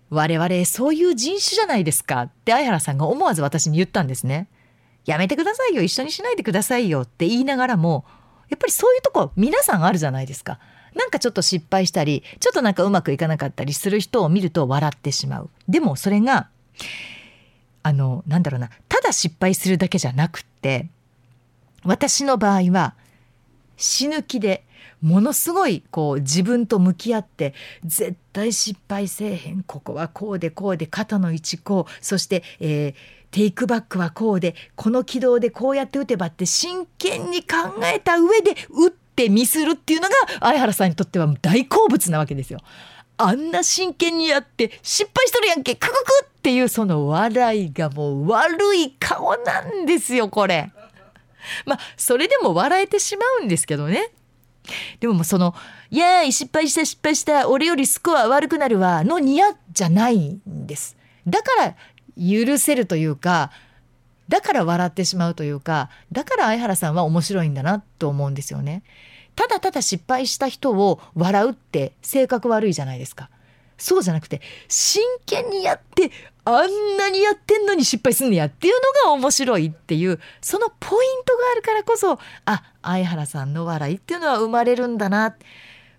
[0.10, 4.48] 我々そういう人種じゃないですかって相原さんが思わず私に言ったんですね。
[5.06, 8.06] やめてくださいよ一緒にしないでくださいよって言いながらも
[8.50, 10.60] やっぱりそういうとこ皆さんあるじゃないですか。
[10.94, 15.50] なんかちょっと失敗したりちょっとなんかうまくいかなかったりする人を見ると笑ってしまう。
[15.68, 16.48] でもそれが
[17.84, 20.88] あのなんだろうなただ失敗するだけじゃなくって
[21.84, 22.96] 私の場合は
[23.78, 24.64] 死ぬ気で
[25.02, 27.54] ものすごいこう自分と向き合って
[27.84, 32.94] 絶対失敗せえへんここはこうでこうで肩の位置こうそして、えー、
[33.36, 42.60] テイクバックはこうでこの軌道でこうやって打てばって真剣に考えた上で打ってミスるっていうのが相原さんにとっては大好物なわけですよ。
[43.18, 50.72] あんな真剣にやって失敗しとるやんけクククっていうその笑いがもう悪い顔なんですよこれ。
[51.66, 54.12] まあそれでも笑えてしまうんですけどね。
[55.02, 55.54] でもその
[55.92, 60.96] 「いやー失敗した失敗した俺よりスコア悪くなるわ」のニヤじゃないんです。
[61.28, 61.76] だから
[62.18, 63.52] 許せるというか
[64.28, 68.84] だから笑ってしまうというかだから相原さんは面白いんだなと思うんですよね。
[69.36, 73.30] ただただ失敗した人を笑うって性格悪いじゃないですか。
[73.78, 76.10] そうじゃなくて真剣にやって
[76.46, 78.74] あんなにやってんのに失敗すんねやっていう
[79.04, 85.36] のが面白いっていうそのポイントがあるからこそあ相原さんの笑いっていうのは生まれるんだな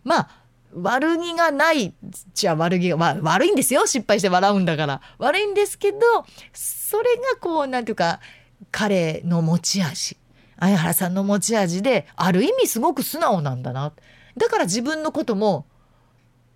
[0.04, 0.30] まあ
[0.76, 1.94] 悪気がない
[2.34, 5.98] じゃ悪気が、まあ、悪いんですよ失敗して笑うんだから悪いんですけど
[6.52, 8.20] それがこうなんていうか
[8.70, 10.16] 彼の持ち味
[10.58, 13.92] 相原さんの持ち味である意味すごく素直なんだな
[14.36, 15.66] だから自分のことも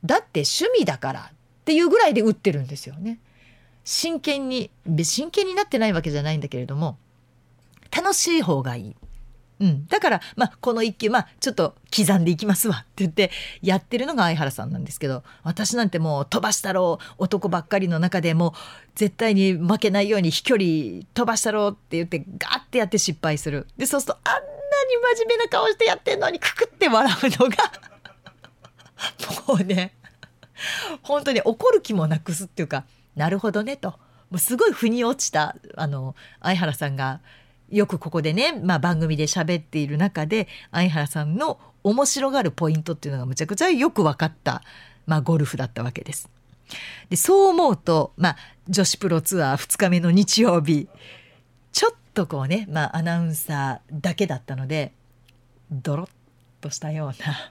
[0.04, 3.20] だって趣味だからっていうぐらいで打ってるんですよね。
[3.85, 4.70] 真剣に
[5.02, 6.98] 真剣になってないわけじゃないんだけれども
[7.94, 8.96] 楽しい方がいい。
[9.61, 12.77] うん、だから、まあ、この一球、まあ、ちょっと刻んでいきますわ。
[12.77, 18.53] って言ってやってるのが相原さんなんですけど私なんてもう飛ばしたろう男ばっかりの中でもう
[18.94, 23.66] 絶対に負けないように飛距離飛ばしたろうって言ってガーってやって失敗する。
[23.77, 24.46] でそうするとあんなに
[25.18, 27.57] 真面目な顔してやってんのにククって笑うのが
[29.46, 29.94] もうね
[31.03, 33.99] 本当に怒る気もなくすっていうかなるほどねと。
[34.31, 37.20] もうすごい腑に落ちたあの相原さんが
[37.70, 44.62] よくここでね、まあ、番組で喋っている中で相原さんの面白がるポイントっていうのがむちゃくちゃよく分かった、
[45.06, 46.28] まあ、ゴルフだったわけです。
[47.09, 48.37] でそう思うと、まあ、
[48.68, 50.88] 女子プロツアー2日目の日曜日
[51.72, 54.92] ちょっとこうね、まあ、アナウンサーだけだったので
[55.70, 56.09] ドロッ
[56.61, 57.50] としたような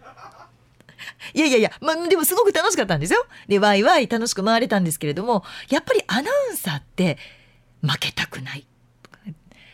[1.34, 3.26] いやいやいや、まあ、でもすごく楽しかったんですよ。
[3.48, 7.18] で、ワイワイ楽しく回れたんですけれども、やっぱりアナウンサーって
[7.82, 8.66] 負けたくない。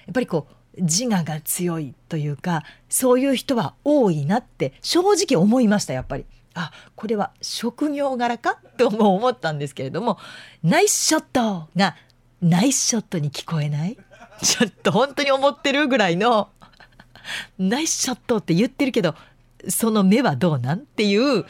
[0.05, 6.25] やっぱりこう、自我が強いというか、そういう人は多いなって正直思いました、やっぱり。
[6.53, 10.17] あ、これは職業柄かとも思ったんですけれども、
[10.63, 11.95] ナイスショットが
[12.41, 13.97] ナイスショットに聞こえない？
[14.41, 16.49] ちょっと本当に思ってるぐらいの
[17.57, 19.15] ナイスショットって言ってるけど
[19.69, 21.45] その目はどうなんっていう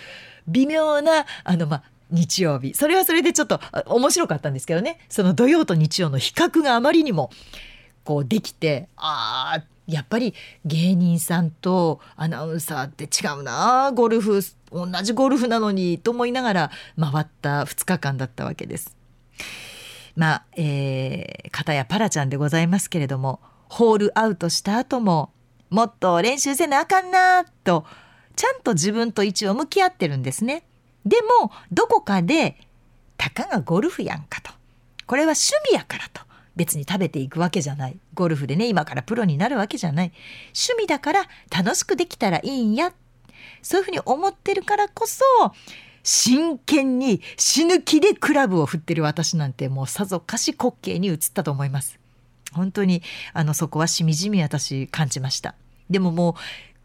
[0.47, 2.73] 微妙なあの、まあ、日曜日。
[2.73, 4.99] それはそれでちょっと面白かったんですけどね。
[5.09, 7.29] その土曜と日曜の比較があまりにも
[8.05, 14.39] こうできてあーやっぱり芸人さんとアナウンサーって違うなゴルフ
[14.71, 18.95] 同じゴルフなのにと思いながら回った2日間だったわけです。
[20.15, 25.31] まあ、えー、片やパラちゃんでございますけれどもホールアウトした後も
[25.69, 27.85] もっと練習せなあかんなと
[28.35, 30.63] ちゃんと自分と一応向き合ってるんですね。
[31.05, 32.57] でもどこかで
[33.17, 34.51] たかがゴルフやんかと
[35.05, 36.21] これは趣味やからと
[36.55, 37.97] 別に食べていくわけじゃない。
[38.13, 40.11] ゴルフでね今からプロになるわけじゃない。
[40.47, 42.93] 趣味だから楽しくできたらいいんや。
[43.61, 45.23] そういうふうに思ってるからこそ
[46.03, 51.99] 真剣に死ぬ気でクラブを振ってる私なんてもうさぞかし滑稽に映ったと思います。
[52.53, 53.01] 本当に
[53.33, 55.55] あのそこはしみじみ私感じました。
[55.89, 56.33] でももう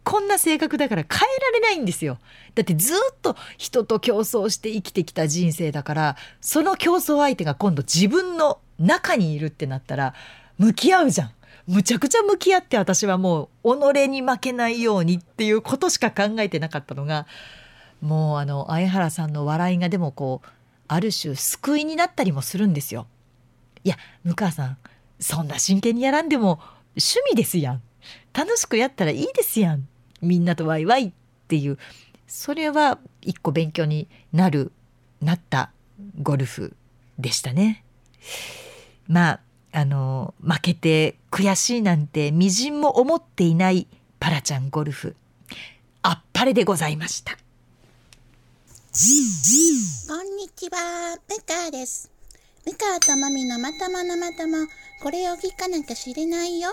[0.03, 2.19] こんな性格だから変えられないんですよ。
[2.55, 10.15] だってずっと人と競争して生きてきた人生だからその競争相手が今度自分の中にいるってなったら
[10.59, 11.31] 向き合うじゃん
[11.67, 17.27] むちゃくちゃ向き合って私はもう己に負けないようにっていうことしか考えてなかったのが
[18.01, 20.49] もうあの相原さんの笑いがでもこう
[20.89, 23.07] ある種救いになったりもするんですよ。
[23.85, 24.79] いや向川さん
[25.21, 26.61] そんな真剣にやらんでも
[26.97, 27.83] 趣味ですやん
[28.33, 29.87] 楽しくやったらいいですやん
[30.21, 31.13] みんなとワイワイっ
[31.49, 31.79] ていう
[32.27, 34.73] それは一個勉強になる
[35.21, 35.71] なった
[36.23, 36.75] ゴルフ
[37.19, 37.85] でしたね。
[39.11, 39.41] まあ
[39.73, 43.89] あの負けて悔しいなんてみじんも思っていない
[44.21, 45.17] パラちゃんゴルフ
[46.03, 47.33] あっぱれでございました。
[47.33, 47.39] こ
[50.21, 52.11] んにちは、ムカです。
[52.67, 54.67] ムカとマミのまとものまとも、
[55.03, 56.71] これを聞かなきゃ知れないよ。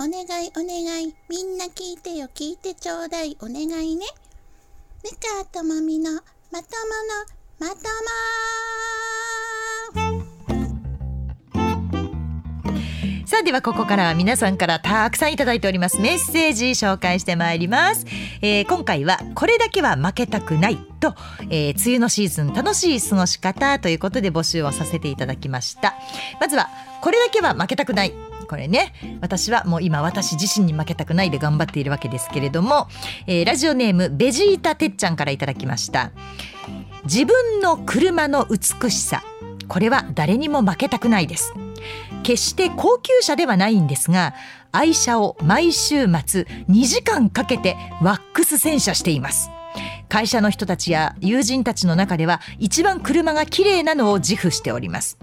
[0.00, 4.06] お願いお願い、みんな聞いてよ、聞いてちょうだい、お願いね。
[5.04, 6.22] ムカとマミのまとも
[7.60, 7.78] のまとも。
[13.38, 18.04] さあではここからは皆さんからたくさんいただいておりますメッセージ紹介してまいります、
[18.42, 21.14] えー今回はこれだけは負けたくないと、
[21.48, 25.94] えー梅雨のシーズン楽しい過ごし方ということで募集をさせていただきました。
[26.40, 26.68] まずは
[27.00, 28.12] これだけは負けたくない。
[28.48, 32.88] これね私はもう今私自身に負けたくないで頑張っているわけですけれども、
[33.28, 36.10] えーラジオネームベジータてっちゃんからいただきました。
[37.04, 39.22] 自分の車の美しさ。
[39.68, 41.52] これは誰にも負けたくないです。
[42.22, 44.34] 決して高級車ではないんですが
[44.72, 49.50] 愛車を毎週末2時間かけてワックス洗車しています。
[50.08, 55.18] 会社の人たちや友人たちの中では一番車が綺麗なのを自負しております。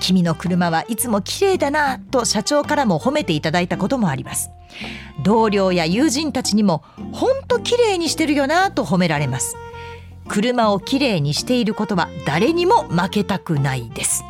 [0.00, 4.50] 君の車はいつも綺麗だなと社長からも褒めていただいたこともあります。
[5.22, 9.56] 同僚や友人たちにもほんと綺麗にしてるよなと褒められます。
[10.28, 14.24] 車をきれいにしていることは誰にも負けたくないです。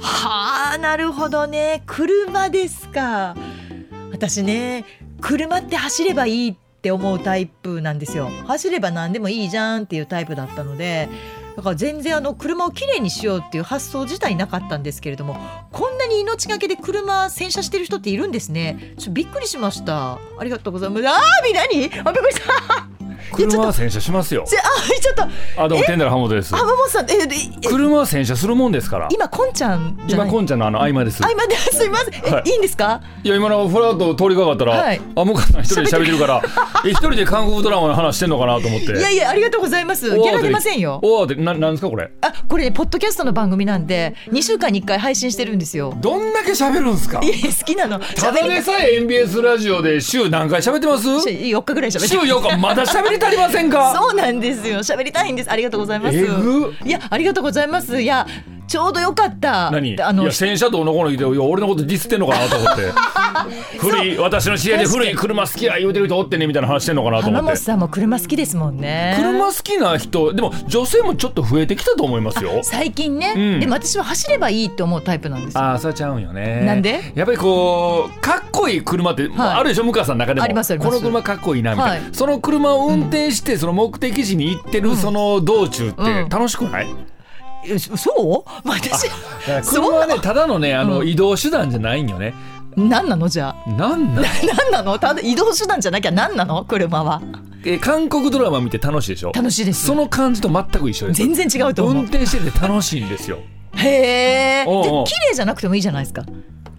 [0.00, 1.82] はあなるほどね。
[1.86, 3.36] 車ですか。
[4.10, 4.84] 私ね
[5.20, 8.28] 車って走ればいいって思うタイプなんですよ。
[8.46, 11.08] 走れば何でもいいじゃんっていうタイプだったので。
[11.56, 15.36] だから全然あの車をきれいにしようっていう発想自体なかったんですけれども
[15.72, 18.94] こんなに命がけで車洗車してる人っているんですね。
[18.98, 20.12] ちょびっくりしました。
[20.38, 21.08] ありがとうございます。
[21.08, 23.09] あーみ何あびっくりした。
[23.32, 24.44] 車は洗車しますよ。
[24.48, 25.22] じゃあちょっと
[25.62, 26.54] あどうもテンダラハモトです。
[26.54, 27.18] 浜本さんええ
[27.62, 29.08] え車は洗車するもんですから。
[29.10, 31.24] 今こんちゃん今こんちゃんのあの合間です。
[31.24, 32.14] あ今で すいません。
[32.26, 32.50] え、はい。
[32.50, 33.00] い、いんですか？
[33.22, 35.00] いや今のフラッと通りかかったら、はい。
[35.16, 36.42] あ向川さん一人で喋ってるから
[36.84, 38.92] え 一人で韓国ドラマの話してんのかなと思って。
[38.98, 40.10] いやいやありがとうございます。
[40.10, 40.98] ギャラ出ませんよ。
[41.02, 42.10] おおでななんですかこれ？
[42.22, 45.94] あこれねポッドキャストの番組なんで2週間に1回配信してるんですよ。
[46.00, 47.20] どんだけ喋るんすか？
[47.22, 47.98] いや好きなの。
[48.00, 52.56] ただでさえ MBS ラジオで週何回喋ってます？4日ぐらい喋って週4日。
[52.56, 53.92] まだ喋り足りませんか？
[53.94, 54.78] そうなんですよ。
[54.78, 55.50] 喋りたいんです。
[55.50, 56.16] ありがとうございます。
[56.16, 58.00] いやありがとうございます。
[58.00, 58.26] いや
[58.70, 59.68] ちょうどよかった。
[59.72, 60.00] 何？
[60.00, 62.92] あのいや洗車どうのこうの言っていや俺のことディスってんのかなと思って。
[63.78, 67.36] 古い私の知り合いで古い車好きや言うてる人おってねみたいな話してんのかなと思って。
[67.38, 69.16] 浜本さんも車好きですもんね。
[69.18, 72.60] 車好きな人でも女性もちょっと増えてきたと思いますよ。
[72.62, 73.60] 最近ね、うん。
[73.60, 75.60] でも私は走ればいいって思うタイプなんですよ。
[75.60, 76.62] ああそうちゃうんよね。
[76.64, 77.12] なんで？
[77.16, 80.44] やっぱりこうかっこいい車って、まああるでしょ向川さんの中でも。
[80.44, 82.10] ありますこの車かっこいいなみたいな、はい。
[82.12, 86.28] その車を運転してその目的地に行ってるその道中ってうん。
[86.28, 86.86] 楽しくない、
[87.66, 88.68] えそそう？
[88.68, 89.08] 私
[89.70, 92.34] 車はねただのねあの、うん移動手段じゃないんよね。
[92.76, 93.28] 何なの？
[93.28, 93.70] じゃあ。
[93.70, 94.98] なんなん何なの？
[94.98, 96.64] ただ移動手段じゃなきゃ何なの？
[96.64, 97.20] 車は。
[97.64, 99.32] え韓国ドラマ見て楽しいでしょ？
[99.34, 99.86] 楽しいです。
[99.86, 101.18] その感じと全く一緒です。
[101.18, 101.96] 全然違うと思う。
[101.96, 103.38] 運転してて楽しいんですよ。
[103.74, 104.70] へえ綺
[105.28, 106.24] 麗じゃなくてもいいじゃないですか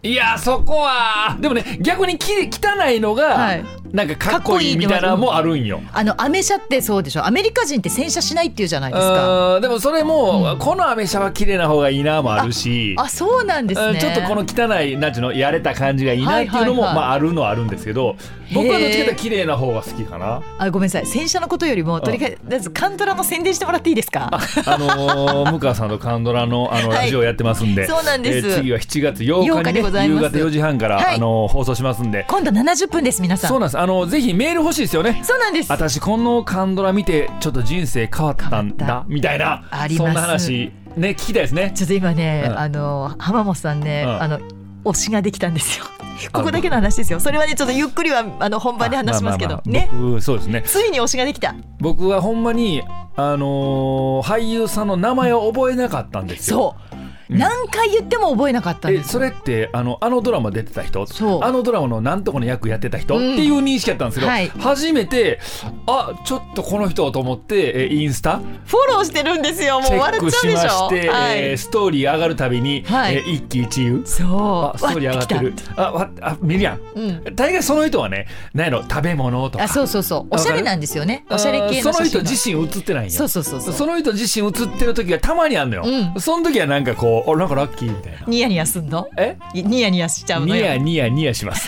[0.04, 1.38] いやそこは。
[1.40, 3.66] でもね逆にき汚いのが、はい。
[3.94, 5.82] なんかかっこいいみたいなのもあるんよ。
[5.92, 7.26] あのアメ車ってそうでしょ。
[7.26, 9.60] アメリカ人って洗車しないっていうじゃないですか。
[9.60, 12.96] でもそれも、このアメ車は綺麗な方がいいなもあるし。
[12.98, 13.88] あそうなんですね。
[13.90, 16.96] うんちょっとこの汚いなんちゅうのやれた感じがいいなっていうのも、はいはいはい。
[16.96, 18.16] まあ、あるのはあるんですけど
[18.54, 20.42] 僕はどっちかというと綺麗な方が好きかな。
[20.58, 21.06] あごめんなさい。
[21.06, 24.30] 洗車のことよりもとりあえずカントラの宣伝してもらっていいですか？
[24.32, 28.48] あのー、 向川さんとカンドラのあのはいラジオやってますんで、そうなんです。
[28.48, 32.26] えー次は7月8 8日日に、ね、でございます夕方4時半から、はいあのー放送しますんで。
[32.30, 33.80] 今度70分です皆さんそうなんです。
[33.80, 35.22] あのぜひメール欲しいですよね。
[35.24, 39.64] そうなんです私このカンドラ見てちょっと人生変わったんだみたいな
[39.98, 41.72] そんな話ね聞きたいですね。
[41.76, 44.40] ちょっと今ね、うんあの浜本さんね、うんあの
[44.84, 45.86] 推しができたんですよ。
[46.32, 47.20] ここだけの話ですよ。
[47.20, 49.90] それはねちょっとゆっくりはあの本番で話しますけど、あああね。
[49.92, 50.64] 僕そうですね。
[50.66, 51.56] ついに推しができた。
[51.80, 52.82] 僕はほんまに
[53.16, 56.76] あのー俳優さんの名前を覚えなかったんですよ。
[56.92, 57.01] そう。
[57.32, 57.38] うん。
[57.38, 61.08] 何回言っても覚えなかったんえですそれってあのあのドラマ出てた人？
[61.08, 61.44] そう。
[61.44, 63.34] あのドラマのなんとかの役やってた人、うん。
[63.34, 64.48] っていう認識だったんですけど、はい。
[64.50, 65.40] 初めて
[65.88, 68.38] あちょっとこの人と思ってえインスタ？
[68.38, 69.80] フォローしてるんですよ。
[69.80, 71.08] もう笑っクしまちゃうでしょ。
[71.08, 73.16] して、はいえーストーリー上がるたびに、はい。
[73.16, 74.04] えー一喜一憂？
[74.06, 74.76] そう。
[74.76, 75.54] あストーリー上がってる。
[75.76, 76.82] あわあ見るやん。
[76.82, 76.90] わ。
[76.96, 77.36] うん。
[77.36, 79.64] 大概その人はね何やろ食べ物とか。
[79.64, 80.36] あそうそうそう。
[80.36, 81.26] おしゃれなんですよね。
[81.30, 83.74] おしゃれ系のその人自身映ってないんよそうそうそうそう。
[83.74, 85.84] その人自身映ってる時がたまにあんのよ、
[86.16, 89.08] うその時はなんかこうあなんかラッキーみたいなニヤニヤすんの？
[89.18, 89.38] え？
[89.54, 90.66] ニヤニヤしちゃうのニよ。
[90.68, 91.68] ヤニヤニヤします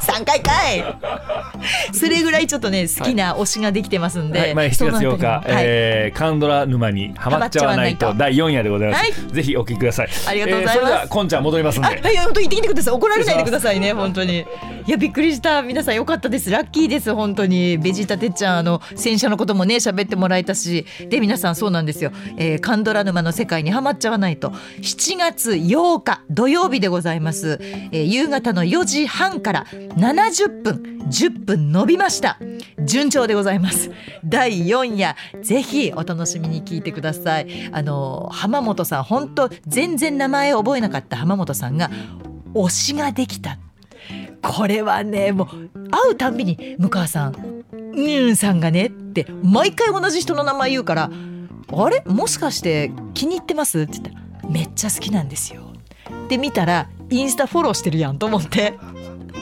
[0.00, 0.84] 三回かい。
[1.92, 4.38] それぐらいちょっとね好きな推しができてますんで。
[4.38, 12.94] はい、まあ、7月8そのあたりも日、はいえーカンドラ沼にはまっちゃわないとと第4夜でございます、はぜひお聞きくださいありがとうございますそれではこんちゃん戻りますんあ、ではい、本当言ってきてください。
[12.94, 14.40] 怒られないでくださいね、本当に。
[14.86, 15.62] いや、びっくりした。
[15.62, 16.50] 皆さん良かったです。
[16.50, 17.78] ラッキーです、本当に。
[17.78, 20.86] ベジータてっちゃん、あの、戦車のこともね、喋ってもらえたし。
[21.08, 22.12] で、皆さんそうなんですよ。
[22.36, 24.50] えーカンドラ沼の世界にはまっちゃわないと。
[24.80, 27.58] 7月8日土曜日でございます。
[27.92, 29.66] えー夕方の4時半から
[29.96, 32.38] 70分、10分伸びました。
[32.84, 33.90] 順調でございます。
[34.24, 37.48] 第4夜、ぜひお楽しみに聞いてください。
[37.72, 41.90] あの、浜本さん、本当全然名前覚えなかった浜本さんが、
[42.54, 43.58] 推しができた。
[44.42, 45.48] これはね、もう、
[45.90, 51.10] 会うたんびに、向川さん、うんさんがねって、毎回同じ人の名前言うから、
[51.72, 52.02] あれ？
[52.06, 53.80] もしかして気に入ってます？
[53.80, 54.10] って言った
[54.42, 55.62] ら、めっちゃ好きなんですよ。
[56.28, 58.74] で見たら、インスタフォローしてるやんと思って。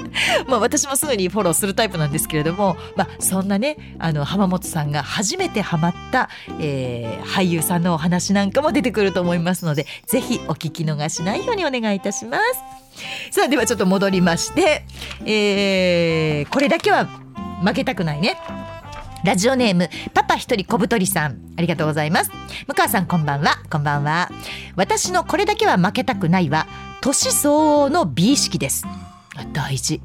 [0.47, 6.29] まあ私もすぐにフォローするタイプなんですけれども、まあ、そんなねあの浜本さんが初めてハマった、
[6.61, 12.39] えー俳優さんのお話なんかも出てくると思いますのでぜひお聞き逃しないようにお願いいたしま
[13.31, 13.35] す。
[13.35, 14.85] さあではちょっと戻りまして、
[15.25, 17.07] えーこれだけは
[17.65, 18.37] 負けたくないね。
[19.25, 21.39] ラジオネームパパ一人小太りさん。
[21.57, 22.31] ありがとうございます。
[22.67, 23.63] 向川さんこんばんは。
[23.71, 24.29] こんばんは。
[24.75, 26.67] 私のこれだけは負けたくないは
[27.01, 28.85] 年相応の美意識です。
[29.53, 30.01] 大事。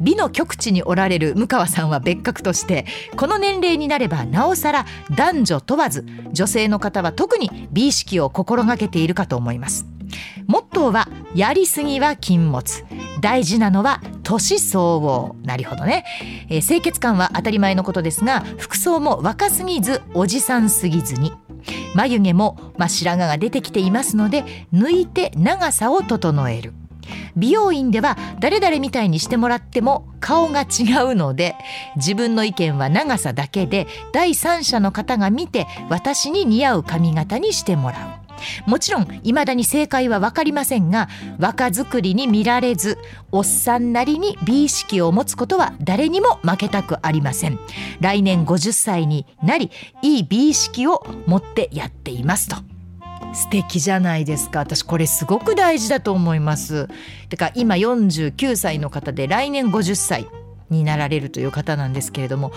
[0.00, 9.86] 美の極地におられる向川さんは別格としてこの年齢になればなおさら男女問わず女性の方は特に美意識を心がけているかと思います。
[10.46, 12.84] モットーはやりすぎは禁物。
[13.20, 15.36] 大事なのは年相応。
[15.44, 16.04] なるほどね、
[16.48, 21.32] えー清潔感は当たり前のことですが服装も若すぎずおじさんすぎずに。
[21.94, 26.72] 眉毛も、まあ、白髪が出てきていますので抜いて長さを整える。
[27.36, 30.64] 美容院では誰々みたいにしてもらっても顔が違
[31.12, 31.54] うので
[31.96, 38.28] 自分の意見は長さだけで第三者の方が見て私に似合う髪型にしてもらう。
[38.66, 42.98] もちろん未だに正解は分かりませんが若作りに見られず
[43.32, 47.58] おっさんなりに美意識を持つことは誰にも負けたくありません。
[48.00, 49.70] 来年50歳になり
[50.02, 52.77] いい美意識を持ってやっていますと。
[53.34, 56.88] 素敵じゃないですか私これすごく大事だと思います
[57.28, 60.26] てか今49歳の方で来年50歳
[60.70, 62.52] になられるという方なんですけれども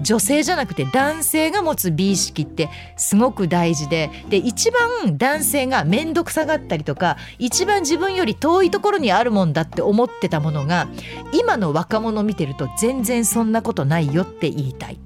[0.00, 10.88] 女性じゃなくて男性が持つ美意識ってすごく大事でで一番男性が面倒くさがったりとか一番自分より遠いところにあるもんだって思ってたものが
[11.32, 14.98] 今の若者見てると全然そんなことないよって言いたい。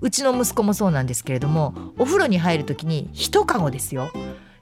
[0.00, 4.10] うちの息子もそうなんですけれどもお風呂に入る時に一カゴですよ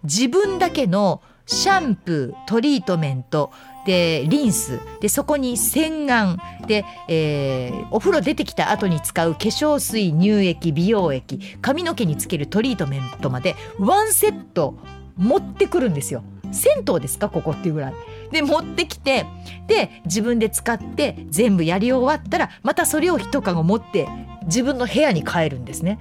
[0.03, 3.51] 自分だけのシャンプートリートメント
[3.87, 6.37] でリンスでそこに洗顔
[6.67, 14.79] で、えーお風呂出てきた後に使う化粧水乳液美容液髪の毛につけるトリートメントまでワンセット
[15.17, 16.23] 持ってくるんですよ。
[16.53, 17.29] 銭湯ですか？
[17.29, 17.95] ここっていうぐらい。
[18.31, 19.25] で持ってきて
[19.67, 24.07] で自分で使って全部やり終わったらまたそれを一カゴ持って
[24.49, 25.99] 自分の部屋に帰るんですね。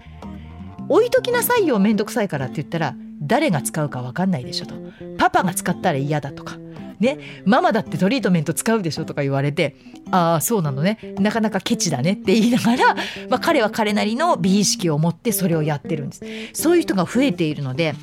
[0.90, 4.76] 置いときなさいよ面倒くさいからって言ったら誰が使うか分かんないでしょと
[5.18, 6.58] パパが使ったら嫌だとか
[7.00, 9.76] ねママだってトリートメント使うでしょとか言われて
[10.12, 11.16] ああそうなのね。
[11.20, 12.14] なかなかケチだね。
[12.14, 12.96] って言いながら、
[13.30, 16.24] まあ、彼は彼なりの美意識を持ってそれをやってるんです。
[16.54, 17.94] そういう人が増えているので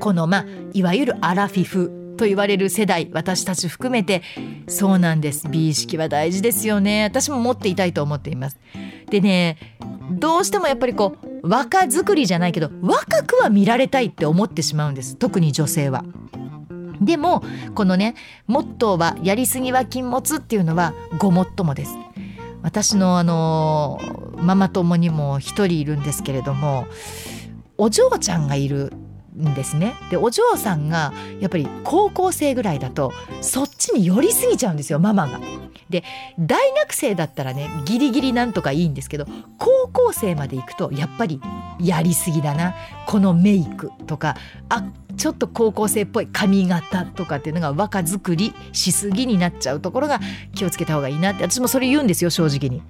[0.00, 4.22] このまあいわゆるアラフィフと言われる世代私たち含めて
[4.66, 5.48] そうなんです。
[5.48, 7.04] 美意識は大事ですよね。
[7.04, 8.58] 私も持っていたいと思っています。
[9.10, 9.56] でね
[10.10, 15.16] どうしてもやっぱりこう若作りじゃないけど若くは見られたいって思ってしまうんです。
[15.16, 16.04] 特に女性は。
[17.00, 17.42] でも
[17.74, 18.14] このね
[18.46, 21.94] モットーはやりすぎは禁物っていうのはごもっともです。
[22.62, 24.00] 私のあの
[24.36, 26.86] ママ友にも一人いるんですけれども
[27.76, 28.92] お嬢ちゃんがいる
[29.38, 35.40] んですねでお嬢さんがやっぱり高校生ぐらいだとそっちに寄りすぎちゃうんですよママが。
[35.90, 36.04] で
[36.38, 39.26] 大学生だったらねギリギリなんとかいいんですけど
[39.56, 41.40] 高校生まで行くとやっぱり
[41.80, 42.74] やりすぎだな
[43.06, 44.36] このメイクとか
[44.68, 44.84] あ
[45.16, 50.20] ちょっと高校生っぽい髪型とかっていうのが若作りしすぎになっちゃうところが
[50.54, 52.82] 気をつけた方がいいなって私もそれ言うんですよ正直に。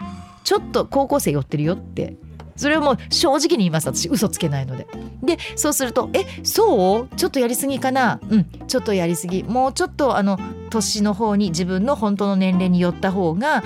[0.44, 2.16] ちょっと高校生寄ってるよって
[2.58, 3.86] それをもう正直に言います。
[3.86, 4.86] 私嘘つけないので。
[5.22, 7.16] でそうすると「えそう？
[7.16, 8.20] ちょっとやりすぎかな？
[8.28, 9.44] うんちょっとやりすぎ。
[9.44, 10.38] もうちょっとあの
[10.68, 13.62] 年の方に自分の本当の年齢に寄った方が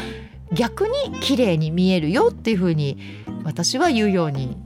[0.53, 2.99] 逆に綺麗に見えるよ」っていうふうに
[3.45, 4.57] 私は言うように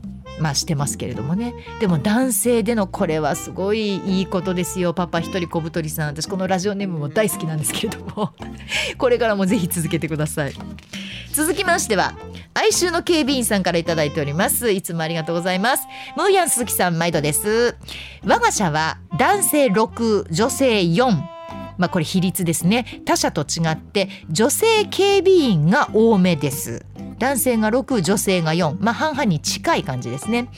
[0.40, 1.54] まあしてますけれどもね。
[1.80, 4.92] でも男性でのこれはすごいいいことですよ。
[4.94, 6.06] パパ一人小太りさん。
[6.08, 8.32] 私このラジオネームも大好きなんですけれども。
[8.98, 10.54] これからもぜひ続けてください。
[11.32, 12.14] 続きましては
[12.54, 14.70] 哀愁の警備員さんからいただいております。
[14.70, 15.86] いつもありがとうございます。
[16.16, 17.76] ムーヤン鈴木さん毎度です。
[18.24, 21.36] 我が社は男性6女性4
[21.78, 23.02] まあこれ比率ですね。
[23.04, 26.84] 他社と違って女性警備員が多めです。
[27.18, 30.48] 男性が6女性が4まあ半々に近い感じですね。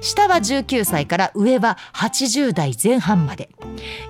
[0.00, 3.50] 下は19歳から上は80代前半まで。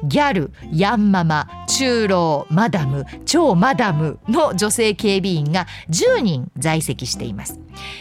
[0.05, 7.61] ギャルヤンママ中老マダム超マダムの女性警備員が10人在籍しています。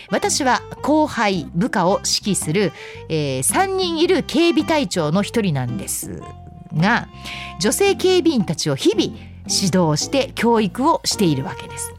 [0.10, 2.72] 私は後輩部下を指揮する、
[3.10, 6.22] えー3人いる警備隊長の一人なんです
[6.76, 7.08] が
[7.60, 11.97] 女性警備員たちを日々指導して教育をしているわけです。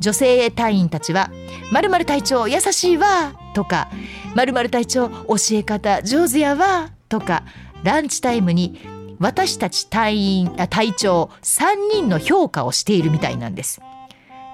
[0.00, 1.30] 女性隊員たちは
[1.72, 3.88] 「まる隊長優しいわ」とか
[4.34, 7.44] 「まる隊長教え方上手やわ」とか
[7.82, 8.78] ランチタイムに
[9.18, 13.80] 私たち隊員隊長3人の評価をしているみたいなんです。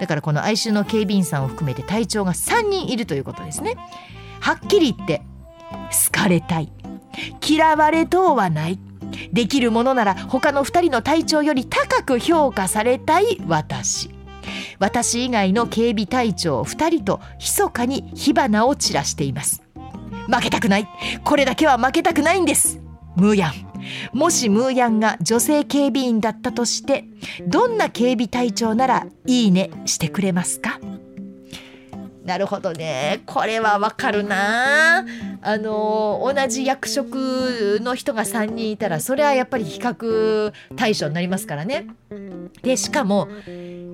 [0.01, 3.77] だからこの哀愁の警備員さんを含めて隊長が3人いるということですね。
[4.41, 5.23] はっきり言って
[6.07, 6.73] 好かれたい。
[7.47, 8.79] 嫌われとうはない。
[9.33, 14.16] できるものなら他の2人の隊長より高く評価されたい私。
[14.79, 19.63] 私以外の警備隊長2人と密かに火花を散らしています。
[20.29, 20.89] 負けたくない。
[21.25, 22.81] これだけは負けたくないんです。
[23.17, 23.53] ムーヤン。
[24.13, 27.05] もしムーヤンが女性警備員だったとして
[27.47, 30.81] どんな警備隊長ならいいねしてくれますか？
[32.25, 33.23] なるほどね。
[33.25, 35.07] これはわかるな。
[35.47, 41.87] あの同じ役職の人が3人いたらそれはやっぱり比較対象になりますからね。
[42.63, 43.29] でしかも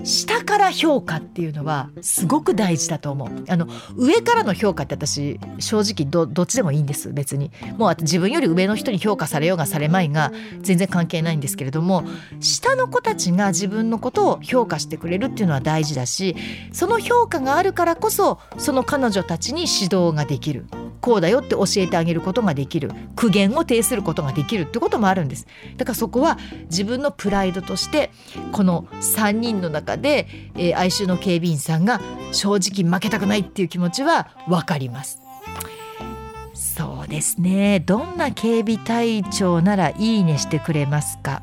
[0.03, 3.29] 下から評価っていうのはすごく大事だと思う。
[3.49, 7.51] あの上からの評価って私正直どどっちでもいいんです別に。
[7.77, 10.33] もう自分より上の人に評価されようがされまいが
[10.63, 12.05] 全然関係ないんですけれども
[12.41, 16.35] 下の子たちが自分のことを評価してくれるっていうのは大事だし
[16.73, 20.65] その評価があるからこそその彼女たちに指導ができる。
[21.03, 22.93] こうだよって教えてあげることができる。
[23.17, 25.47] 苦言を呈することができるってこともあるんです。
[25.77, 26.39] だからそこは
[26.71, 28.11] 自分のプライドとして
[28.53, 30.27] この3人の中で、
[30.57, 32.01] えー哀愁の警備員さんが
[32.31, 35.21] 正直負けたくないっていう気持ちは分かります。
[36.55, 37.81] そうですね。
[37.81, 41.43] どんな警備隊長ならいいねしてくれますか？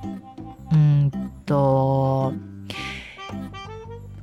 [0.72, 1.12] うーん
[1.46, 2.34] と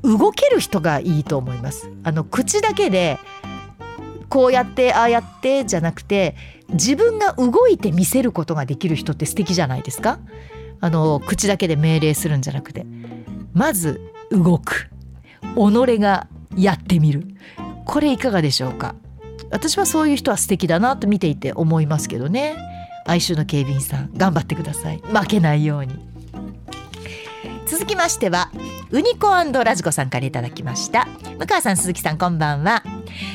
[0.03, 1.91] 動ける人がいいと思います。
[2.05, 3.19] あの口だけで
[4.29, 6.35] こうやってああやってじゃなくて
[6.71, 10.19] 自分が動いて見せることができる人って素敵じゃないですか？
[10.81, 12.87] あの口だけで命令するんじゃなくて。
[13.55, 14.01] まず
[14.31, 14.91] 動く。
[15.55, 17.25] 己がやってみる。
[17.87, 18.95] これいかがでしょうか？
[19.51, 22.57] 私はそういう人は素敵だなと見ていて思いますけどね。
[23.07, 24.99] 哀愁の警備員さん頑張ってください。
[24.99, 25.95] 負けないように。
[27.67, 28.51] 続きましては
[28.91, 31.09] ウニコラジコさんからいただきました。
[31.39, 32.83] 向川さん鈴木さんこんばんは。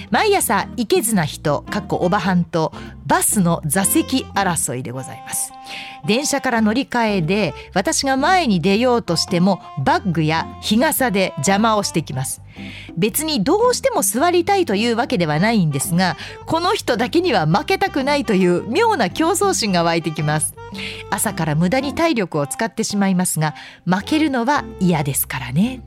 [0.10, 2.72] 毎朝いけずな人かっこおばはんと
[3.06, 5.52] バスの座席争いでございます。
[6.06, 12.42] 電車から乗り換えで私が前に出ようとしてもバッグや日傘で邪魔をしてきます。
[12.98, 20.54] 別にどうしても座りたいというわけではないんですがこの人だけには負けたくないという妙な競争心が湧いてきます。
[21.10, 23.56] 朝から無駄に体力を使ってしまいますが
[23.86, 25.84] 負けるのは嫌ですからね。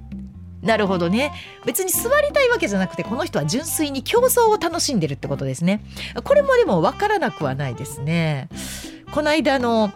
[0.62, 1.32] なるほどね。
[1.66, 5.84] 別に座りたいわけじゃなくてこの人は純粋に競争を楽しんでるってことですね。
[6.24, 8.48] これもでも分からなくはないですね。
[9.12, 9.92] この間の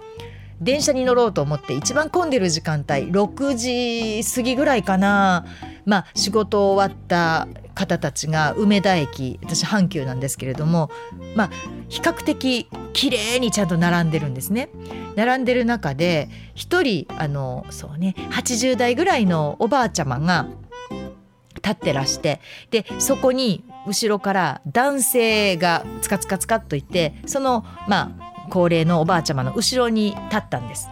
[0.61, 5.47] 電車に乗ろうと思って一番混んでる時間帯6時過ぎぐらいかな。
[5.89, 10.91] まあ仕事終わった方たちが梅田駅私阪急なんですけれども
[11.35, 11.51] まあ
[11.89, 14.69] 比較的綺麗にちゃんと並んでるんですね
[15.17, 20.47] 並んでる中で一人あのそうね80代ぐらいのおばあちゃまが
[21.55, 30.89] 立ってらしてでそこに後ろから男性がつかつかつかっといてそのまあ高齢のおばあちゃまの後ろに立ったんです。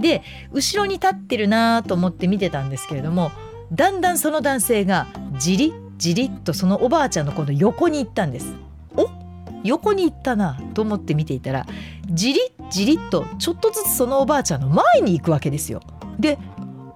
[0.00, 0.22] で
[0.52, 3.32] 後ろに立ってるなと思って見てたんですけれども
[3.72, 5.06] だんだんその男性が
[5.38, 8.52] じりじりっとそのおばあちゃんのこの横に行ったんです。
[8.96, 9.08] お？
[9.64, 11.66] 横に行ったなと思って見ていたら
[12.10, 12.40] じり
[12.70, 15.82] じりっとちょっとずつそのおばあちゃんの前に行くわけですよ。
[16.18, 16.38] で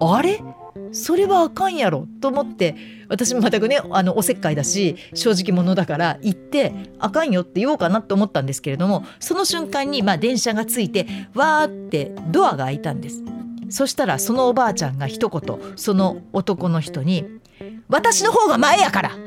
[0.01, 0.41] あれ？
[0.93, 2.77] それはあかんやろと思って
[3.09, 13.23] 私も全くねあのおせっかいだし正直者だから行ってあかんよって言おうかなと思ったんですけれどもその瞬間にまあ電車がついてわーってドアが開いたんです
[13.73, 17.25] そしたらそのおばあちゃんが一言その男の人に
[17.89, 19.13] 「私の方が前やから!」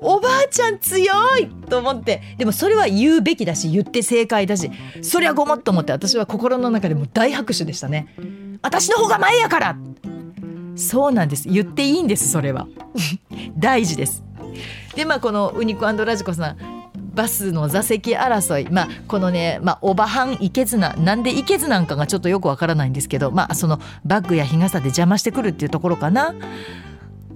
[0.00, 2.22] おおばあちゃん強いと思って。
[2.38, 4.70] でもそれは言うべきだし言って正解だし
[5.02, 8.08] そりゃごもっと思って私は心の中でも大拍手でしたね
[8.62, 9.76] 私の方が前やから
[10.74, 11.48] そうなんです。
[11.48, 12.66] 言っていいんですそれは。
[13.58, 14.24] 大事です。
[14.96, 16.77] でまあこのウニコラジコさん
[17.18, 26.32] バスの座席争い、まあ、このね、まあ、オバハンいけずななんでいけずなんかがちょっとよくわからないんですけど、まあ、そのバッグや日傘で邪魔してくるっていうところかな。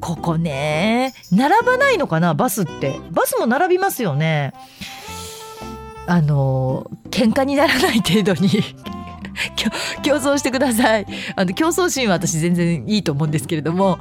[0.01, 3.01] ここね並ばないのかなバスって。
[3.11, 4.53] バスも並びますよね。
[6.07, 8.49] あの喧嘩にならない程度に。
[10.03, 11.07] 競争してください
[11.37, 13.99] あの競争心は私全然いいと思うんですけれども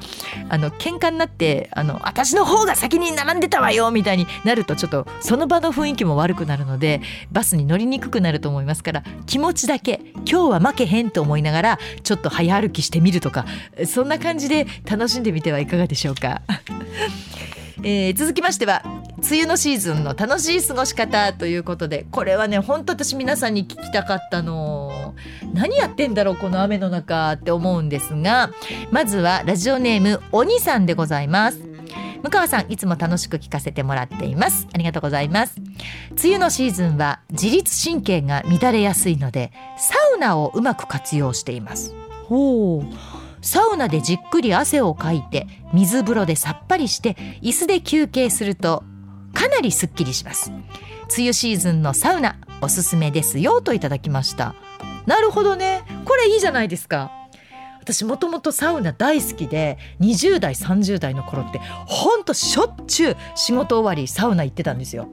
[0.49, 7.01] あの喧嘩になってあの私の方が先に並んでたわよみたいになるとちょっとその場の雰囲気も悪くなるので
[7.32, 13.45] バスに乗りにくくなると思いますから気持ちだけ今日は負けへんと思いながらちょっと早歩きしてみるとか
[13.86, 16.41] そんな感じで楽しんでみてはいかがでしょうか？
[17.84, 18.84] えー、続きましては
[19.17, 25.13] 梅雨のシーズンの楽しい過ごし方ということでこれはね本当私皆さんに聞きたかったの。
[25.53, 28.51] 何やってんだろうこの雨の中って思うんですが
[28.89, 31.59] まずはラジオネームおにさんでございます。
[32.23, 34.67] 向川さんいつも楽しく聞かせてもらっています。
[34.73, 35.55] ありがとうございます。
[36.11, 41.93] 梅雨のシーズンは自律神経が乱れやすいのでサウナをうまく活用しています。
[42.27, 42.86] ほう。
[43.41, 48.83] サウナでじっくり汗をかいて水風呂でさっぱりして椅子で休憩すると
[49.33, 50.51] かなりすっきりします。
[51.13, 54.55] 梅雨シーズンのサウナおすすめですよといただきました。
[55.05, 55.83] なるほどね。
[56.05, 57.11] これいいじゃないですか。
[57.81, 65.09] 私もともとサウナ大好きで20代30代の頃ってほんとしょっちゅう仕事終わりサウナ行ってたんですよ。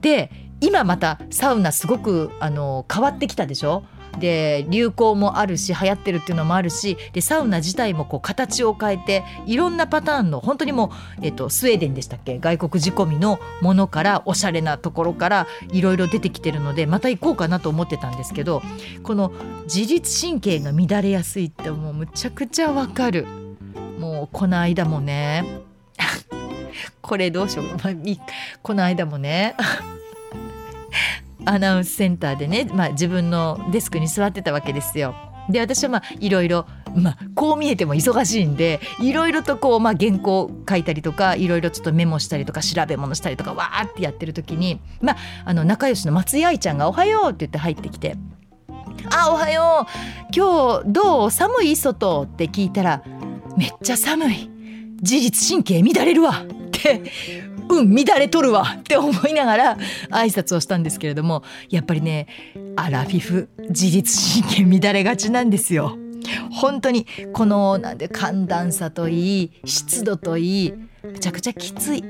[0.00, 0.30] で
[0.60, 3.84] 今またサウナすごくあの変わってきたでしょ。
[4.18, 12.38] で流行もあるし流行ってるっていうのもあるしでサウナ自体もこう形を変えていろんなパターンの本当にもう、えっと、スウェーデンでしたっけ？
[12.38, 18.62] 外国仕込みのものからおしゃれなところからいろいろ出てきてるのでまた行こうかなと思ってたんですけど
[19.02, 19.32] この
[19.64, 23.26] 自律神経が乱れやすいってもうむちゃくちゃわかる。
[23.98, 25.62] もうこの間もね
[27.00, 27.78] これどうしよう、まあ、
[28.62, 29.56] この間もね
[31.46, 35.14] アナウンスセンターでね、まあ、自分のデスクに座ってたわけですよ。
[35.48, 36.66] で私はまあいろいろ、
[36.96, 48.16] まあ、こう見えても忙しいんでいろいろとこう、まあ、原稿書いたりとかいろいろちょっとメモしたりとか調べ物したりとかわーってやってる時に、まあ、あの仲良しの松井愛ちゃんが「おはよう」って言って入ってきて
[49.16, 51.30] 「あおはよう今日どう？
[51.30, 51.76] 寒い？
[51.76, 53.04] 外」って聞いたら
[53.56, 54.50] 「めっちゃ寒い。
[55.00, 56.42] 自律神経乱れるわ」
[56.86, 57.02] て
[57.68, 59.76] うん乱れとるわって思いながら
[60.10, 62.28] 挨拶をしたんですけれどもやっぱりね
[62.76, 65.96] アラフィフ自律神経乱れがちなんですよ。
[66.50, 70.74] 本当にこのなんで寒暖差といい湿度といい
[71.12, 72.04] めちゃくちゃきつい。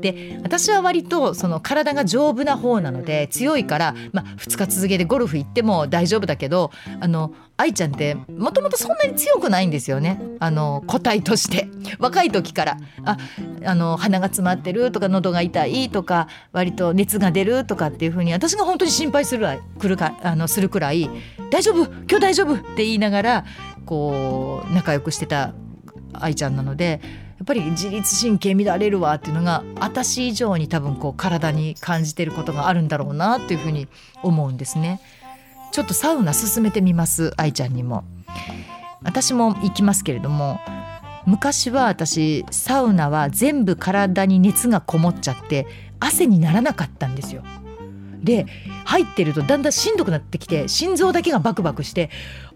[0.00, 6.70] で私は割とその体が丈夫な方なので強いから、まあ、2日続けてゴルフ行っても大丈夫だけど
[7.00, 10.20] あの愛ちゃんってもともとそんなに強くないんですよね。
[10.38, 11.68] あの個体として。
[11.98, 12.76] 若い時から。
[13.04, 13.16] あ
[13.64, 19.46] あの鼻が詰まってるとか喉が痛いとか割と熱が出るとかっていうふうに私が本当に心配する
[19.78, 21.10] くるかあのするくらい
[21.50, 23.44] 「大丈夫今日大丈夫」って言いながら
[23.84, 25.52] こう仲良くしてた
[26.12, 27.00] 愛ちゃんなので
[27.42, 33.88] っぱり自律神経乱れるわっていうのが私以上に多分こう体に感じてることがあるんだろうなっていうふうに
[34.22, 35.00] 思うんですね。
[35.72, 38.04] ちょっとサウナ進めてみます愛ちゃんにも。
[39.02, 40.60] 私も行きますけれども
[41.24, 45.66] 昔は私サウナは全部体に熱がこもっちゃって
[45.98, 47.42] 汗にならなかったんですよ。
[48.22, 48.44] で
[48.84, 52.10] 入ってるとだんだんしんどくなってきて心臓だけがバクバクして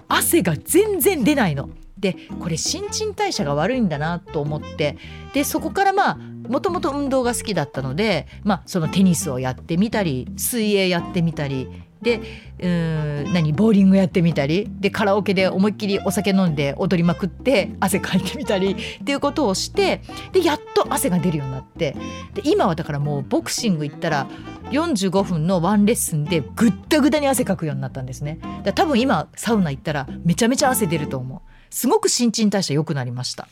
[0.09, 1.71] 汗が全然出ないの。
[2.05, 4.99] でこれ新陳代謝が悪いんだなと思って
[5.33, 11.67] でそこからまあもともと運動が好きだったので、まあ、そのテニスをやってみたり水泳やってみたり
[12.03, 12.21] で
[12.59, 20.03] うーん何ボーリングやってみたりでカラオケで思いっきりお酒飲んで踊りまくって汗かいてみたりっていうことをして
[20.33, 21.97] でやっと汗が出るようになって
[22.35, 24.29] で今はだからもうボクシング行ったら
[24.71, 28.39] 45分のワンレッスンでぐったぐたに汗かくようになったんですね。
[28.63, 31.54] だ多分今サウナ行ったらめちゃめちゃ汗出ると思う。
[31.75, 33.49] すごく新陳代謝良くなりました。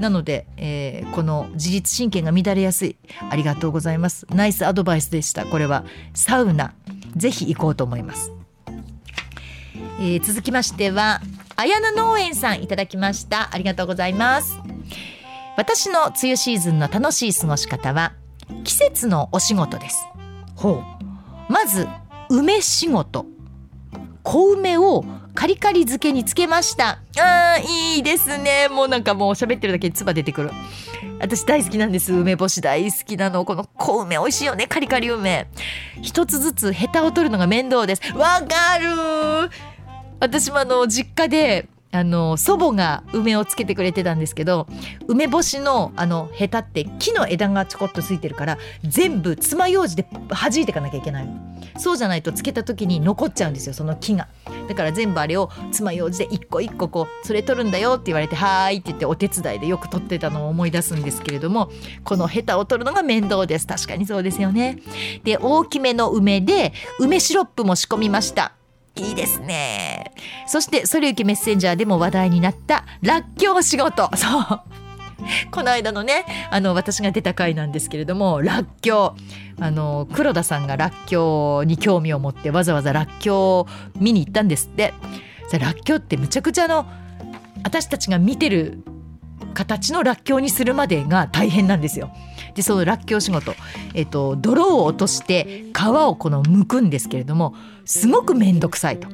[0.00, 2.96] なので、えーこの自律神経が乱れやすい。
[3.30, 4.26] ありがとうございます。
[4.30, 5.46] ナイスアドバイスでした。
[5.46, 6.74] これはサウナ。
[7.14, 8.32] ぜひ行こうと思います、
[10.00, 11.20] えー続きましては
[11.56, 13.50] 綾菜農園さんいただきました。
[13.52, 14.58] ありがとうございます。
[15.56, 18.14] 私の梅雨シーズンの楽しい過ごし方は
[18.64, 20.04] 季節のお仕事です。
[20.56, 20.82] ほ
[21.48, 21.52] う。
[21.52, 21.86] まず
[22.28, 23.26] 梅仕事。
[24.24, 25.04] 小梅を
[25.34, 27.00] カリカリ漬けにつけました。
[27.18, 28.68] あーいいですね。
[28.68, 30.50] もうなんかもう喋ってるだけで唾出てくる。
[31.20, 32.12] 私大好きなんです。
[32.12, 33.44] 梅干し大好きなの。
[33.44, 34.66] この小梅美味しいよね。
[34.66, 35.48] カリカリ梅。
[36.02, 38.02] 一つずつヘタを取るのが面倒です。
[38.14, 39.50] わかる
[40.20, 44.66] 私もあの実家であの祖母が梅をつけてくれてたんですけど
[45.06, 51.28] 梅干しのあのヘタって木の枝がちょこっとついてるから全部爪楊枝で弾いていかなきゃいけない
[51.78, 54.28] そうじゃないとつけた時に残っちゃうんですよその木が。
[54.68, 61.70] だから全部あれを爪楊枝で一個一個こうそれ取るんだよって言われてはーいって言ってお手伝いでよく取ってたのを思い出すんですけれども
[62.04, 63.66] このヘタを取るのが面倒です。
[63.66, 64.78] 確かにそうですよね。
[65.24, 68.52] で大きめの梅で梅シロップも仕込みました。
[68.96, 70.12] いいですね。
[70.46, 74.08] そしてそれゆきメッセンジャーでも話題になったらっきょう仕事。
[74.16, 74.60] そう。
[75.52, 79.14] この間のねあの私が出た回なんですけれどもらっきょ
[79.58, 79.64] う。
[79.64, 84.94] あの黒田さんがらっきょうに興味を持ってわざわざらっきょうを見に行ったんですって。
[85.58, 86.86] らっきょうってむちゃくちゃの
[87.62, 88.82] 私たちが見てる
[89.54, 92.10] 形のらっきょうにするまでが大変なんですよ。
[92.54, 93.54] でそのらっきょう仕事、
[93.94, 97.54] えっと、泥を落として皮をこの剥くんですけれども
[97.84, 99.08] すごく面倒くさいと。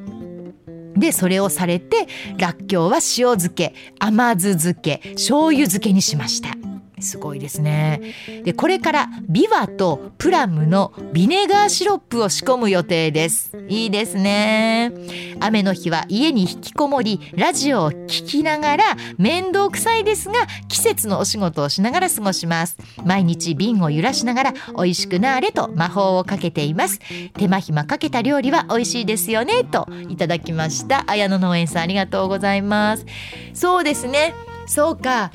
[0.96, 2.08] でそれをされて
[2.38, 6.67] らっきょうは塩漬け甘酢漬け醤油漬けにしました。
[7.00, 8.14] すごいですね。
[8.44, 13.52] でこれからビワとプラムのビネガーシロップを仕込む予定です。
[13.68, 14.92] いいですね。
[15.40, 18.84] 雨の日は家に引きこもりラジオを聞きながら
[19.16, 27.00] 面倒くさいですが季節のお仕事をしながら過ごします毎日瓶を揺らしながら美味しくなーれと魔法をかけています
[27.34, 33.06] 手間暇かけた料理は美味しいですよねといただきました綾野農園さんありがとうございます
[33.54, 34.34] そうですね
[34.66, 35.30] そうか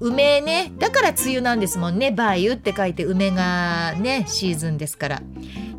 [0.00, 0.72] 梅ね。
[0.78, 2.08] だから梅雨なんですもんね。
[2.08, 5.22] 梅雨って書いて梅がねシーズンですから。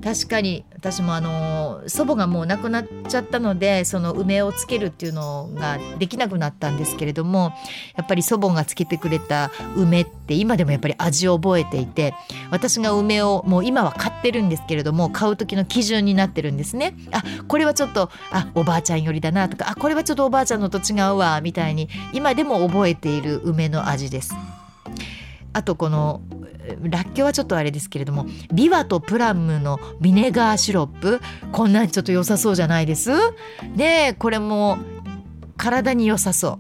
[0.03, 7.53] 確かに私もあの祖母がもう亡くなっちゃったのでその梅をつけるっていうのができなくなったんですけれども
[7.95, 12.15] やっぱり祖母がつけてくれた梅って今でもやっぱり味を覚えていて
[12.49, 16.95] 私が梅をもう今は買ってるんですけれども買う時の基準になってるんですね。
[17.11, 24.33] あこれはちょっとあおばあちゃん寄りだなとかあこれはちょっとおばあちゃんのと違うわみたいに今でも覚えている梅の味です。
[25.53, 26.21] あとこの
[26.83, 31.19] らっきょうはちょっとあれですけれどもビワとプラムのビネガーシロップ
[31.51, 33.11] こんなんちょっと良さそうじゃないです？
[33.75, 34.77] でこれも
[35.57, 36.59] 体に良さそ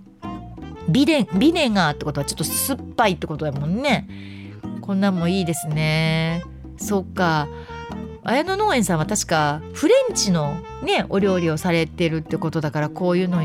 [0.87, 0.91] う。
[0.91, 4.07] ビネビネガーってことはちょっと酸っぱいってことだもんね。
[4.81, 6.43] こんなんもいいですね。
[6.77, 7.47] そっか。
[8.23, 13.39] 綾野農園さんは確かフレンチのねお料理をされてるってことだからこういうの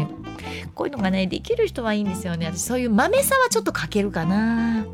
[0.75, 2.47] こういうのがねできる人はいいんですよね。
[2.47, 4.85] 私そういう豆さはちょっとかけるかな。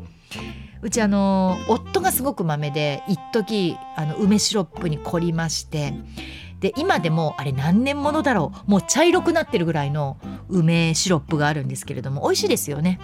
[0.83, 5.93] うちあの夫がすごく豆で一時あの梅シロップに凝りまして
[6.59, 10.17] で今でもあれ何年ものだろうもう茶色くなってるぐらいの
[10.49, 12.99] 梅シロップがあるんですけれども美味しいですよね。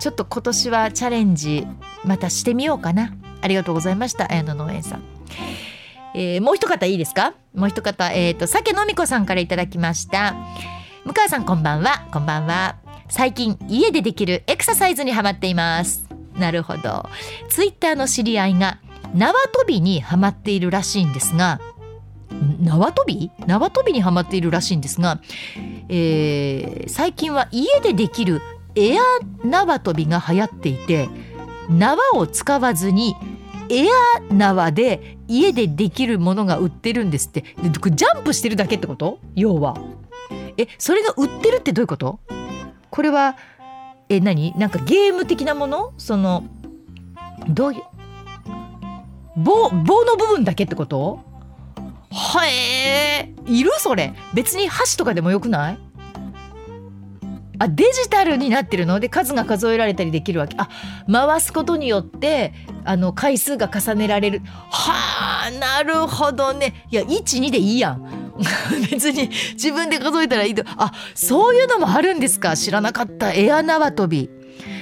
[0.00, 1.66] ちょっと今年はチャレンジ
[2.04, 3.14] またしてみようかな。
[3.40, 5.02] ありがとうございました綾野農園さん。
[6.14, 7.34] えーもう一方いいですか？
[7.54, 10.34] もう一方えっ、と酒のみこさんからいただきました。
[11.04, 12.06] 向川さんこんばんは。
[12.12, 12.76] こんばんは。
[13.08, 16.03] 最近家でできるエクササイズにハマっています。
[16.38, 17.08] なるほど。
[17.48, 18.78] ツイッターの知り合いが
[19.14, 21.60] 縄跳びにハマっているらしいんですが
[22.60, 23.30] 縄跳び？
[23.46, 25.20] 縄跳びにハマっているらしいんですが、
[25.88, 28.40] えー最近は家でできる
[28.74, 29.00] エア
[29.44, 31.08] 縄跳びが流行っていて
[31.70, 33.14] 縄を使わずに
[33.70, 37.44] エア縄で家でできるものが売ってるんですって。
[37.62, 39.20] ジャンプしてるだけってこと？
[39.36, 39.76] 要は。
[40.58, 42.18] えそれが売ってるってどういうこと？
[42.90, 43.36] これは
[44.08, 44.52] え何？
[44.58, 45.92] なんかゲーム的なもの？
[45.98, 46.44] その
[47.48, 47.82] どういう？
[49.36, 51.20] 棒棒の部分だけってこと？
[52.10, 53.32] はえ。
[53.44, 53.70] ー、いる？
[53.78, 54.14] それ。
[54.34, 55.78] 別に箸とかでもよくない？
[57.58, 59.00] あデジタルになってるの？
[59.00, 60.56] で数が数えられたりできるわけ。
[60.58, 60.68] あ
[61.10, 62.52] 回すことによって
[62.84, 64.42] あの回数が重ねられる。
[64.70, 66.86] はあなるほどね。
[66.90, 68.23] いや12でいいやん。
[68.90, 70.62] 別に自分で数えたらいいと。
[70.66, 72.56] あそういうのもあるんですか。
[72.56, 73.32] 知らなかった。
[73.32, 74.30] エア縄跳び。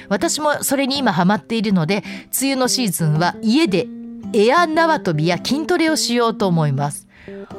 [0.09, 2.03] 私もそれに今ハマっているので
[2.39, 3.87] 梅雨のシーズンは家で
[4.33, 7.07] エア縄跳びや筋トレをしようと思います。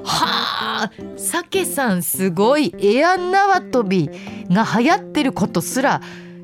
[0.05, 2.75] はあ、さけさんすごい。
[2.79, 4.11] エア縄跳び
[4.51, 6.01] が流行ってることすら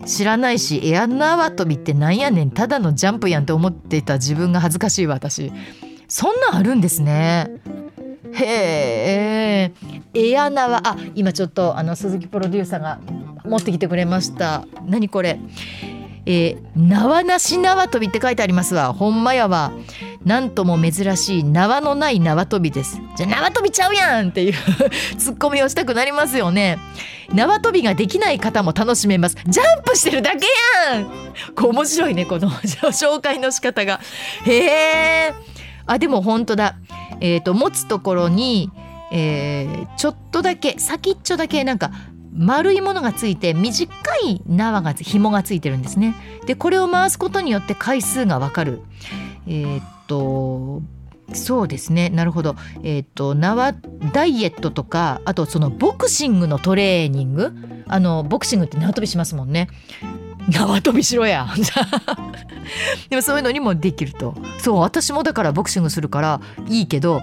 [0.06, 2.50] 知らないしエア縄跳びってなんやねん。
[2.50, 5.52] ただのジャンプやんって思ってた自分が恥ずかしい私。
[6.08, 7.50] そんなんあるんですね。
[8.32, 9.72] へえ
[10.14, 12.98] エア縄あ今ちょっとあの鈴木プロデューサーが
[13.44, 14.66] 持ってきてくれました。
[14.86, 15.38] 何これ。
[16.26, 18.92] えー、縄なし縄跳びって書いてありますわ。
[18.92, 19.72] ほんまやわ。
[20.24, 23.00] なんとも珍しい縄のない縄跳びです。
[23.16, 24.52] じゃあ縄跳びちゃうやんっていう
[25.16, 26.78] ツッコミをしたくなりますよね。
[27.32, 29.36] 縄跳びができない方も楽しめます。
[29.46, 30.46] ジャンプしてるだけ
[30.92, 31.04] やん。
[31.54, 32.50] こう面白いねこの
[32.92, 34.00] 紹介の仕方が。
[34.44, 34.56] へ
[35.28, 35.34] え
[35.86, 36.76] あでも本当だ。
[37.20, 38.70] え、ー、と持つところに
[39.10, 41.90] えー、ちょっとだけ先っちょだけなんか
[42.32, 43.92] 丸いものがついて短
[44.24, 46.14] い縄が紐がついてるんですね。
[46.46, 48.82] でこれを回すことによって回数がわかる。
[49.48, 50.82] えー、っと
[51.32, 52.54] そうですねなるほど。
[52.84, 53.72] えー、と縄
[54.12, 57.52] ダイエットとかあとそのボクシングのトレーニング
[57.88, 59.68] あのボクシングって縄跳びしますもんね。
[60.48, 61.46] 縄跳びしろや。
[63.08, 64.34] でもそういうのにもできると。
[64.58, 67.22] そう私もだからボクシングするからいいけど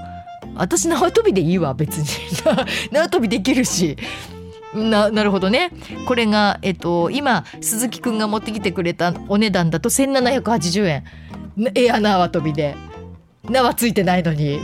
[0.56, 2.08] 私縄跳びでいいわ別に。
[2.92, 3.98] 縄跳びできるし。
[4.74, 5.72] ななるほどね。
[6.08, 11.04] これが、えっと、今鈴木くんが持ってきてくれたお値段だと1780円。
[11.74, 12.76] エア縄跳びで。
[13.50, 14.60] 縄ついてないのに。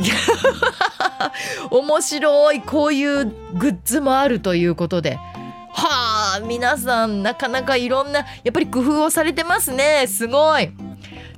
[1.72, 2.62] 面白い。
[2.62, 5.16] こういうグッズもあるということで。
[5.16, 6.23] はあ。
[6.40, 10.06] 皆さんなかなかいろんなやっぱり工夫をされてますね。
[10.08, 10.72] すごい。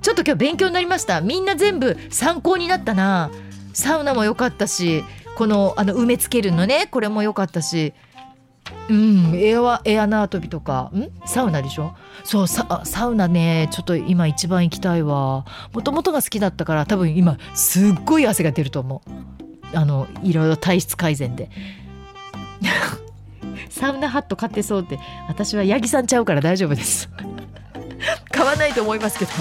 [0.01, 1.21] ちょっと今日勉強になりました。
[1.21, 3.31] みんな全部参考になったな。
[3.73, 5.03] サウナも良かったし
[5.35, 6.87] このあの埋め付けるのね。
[6.91, 7.93] これも良かったし。
[8.89, 9.33] うん。
[9.35, 10.91] エアエア縄跳びとか。
[10.93, 11.09] ん？
[11.25, 11.93] サウナでしょ？
[12.23, 15.45] そうササウナねちょっと今一番行きたいわ。
[15.73, 19.77] もともとが好きだったから多分今すっごい汗が出ると思う。
[19.77, 21.49] あのいろいろ体質改善で。
[23.69, 27.09] サウナハット買ってそうって私は八木さんちゃうから大丈夫です。
[28.31, 29.31] 買わないと思いますけど。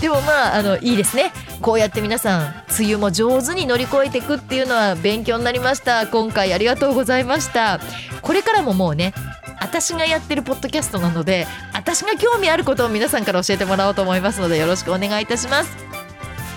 [0.00, 1.32] でもまああのいいですね。
[1.60, 2.40] こうやって皆さん
[2.78, 6.06] 梅雨も上手に乗り越えていくっていうのは勉強になりました。
[6.06, 7.80] 今回ありがとうございました。
[8.22, 9.14] これからももうね
[9.60, 15.76] 私がやってるポッドキャストなので私が興味あることを皆さんから教えてもらおうと思いますのでよろしくお願いいたします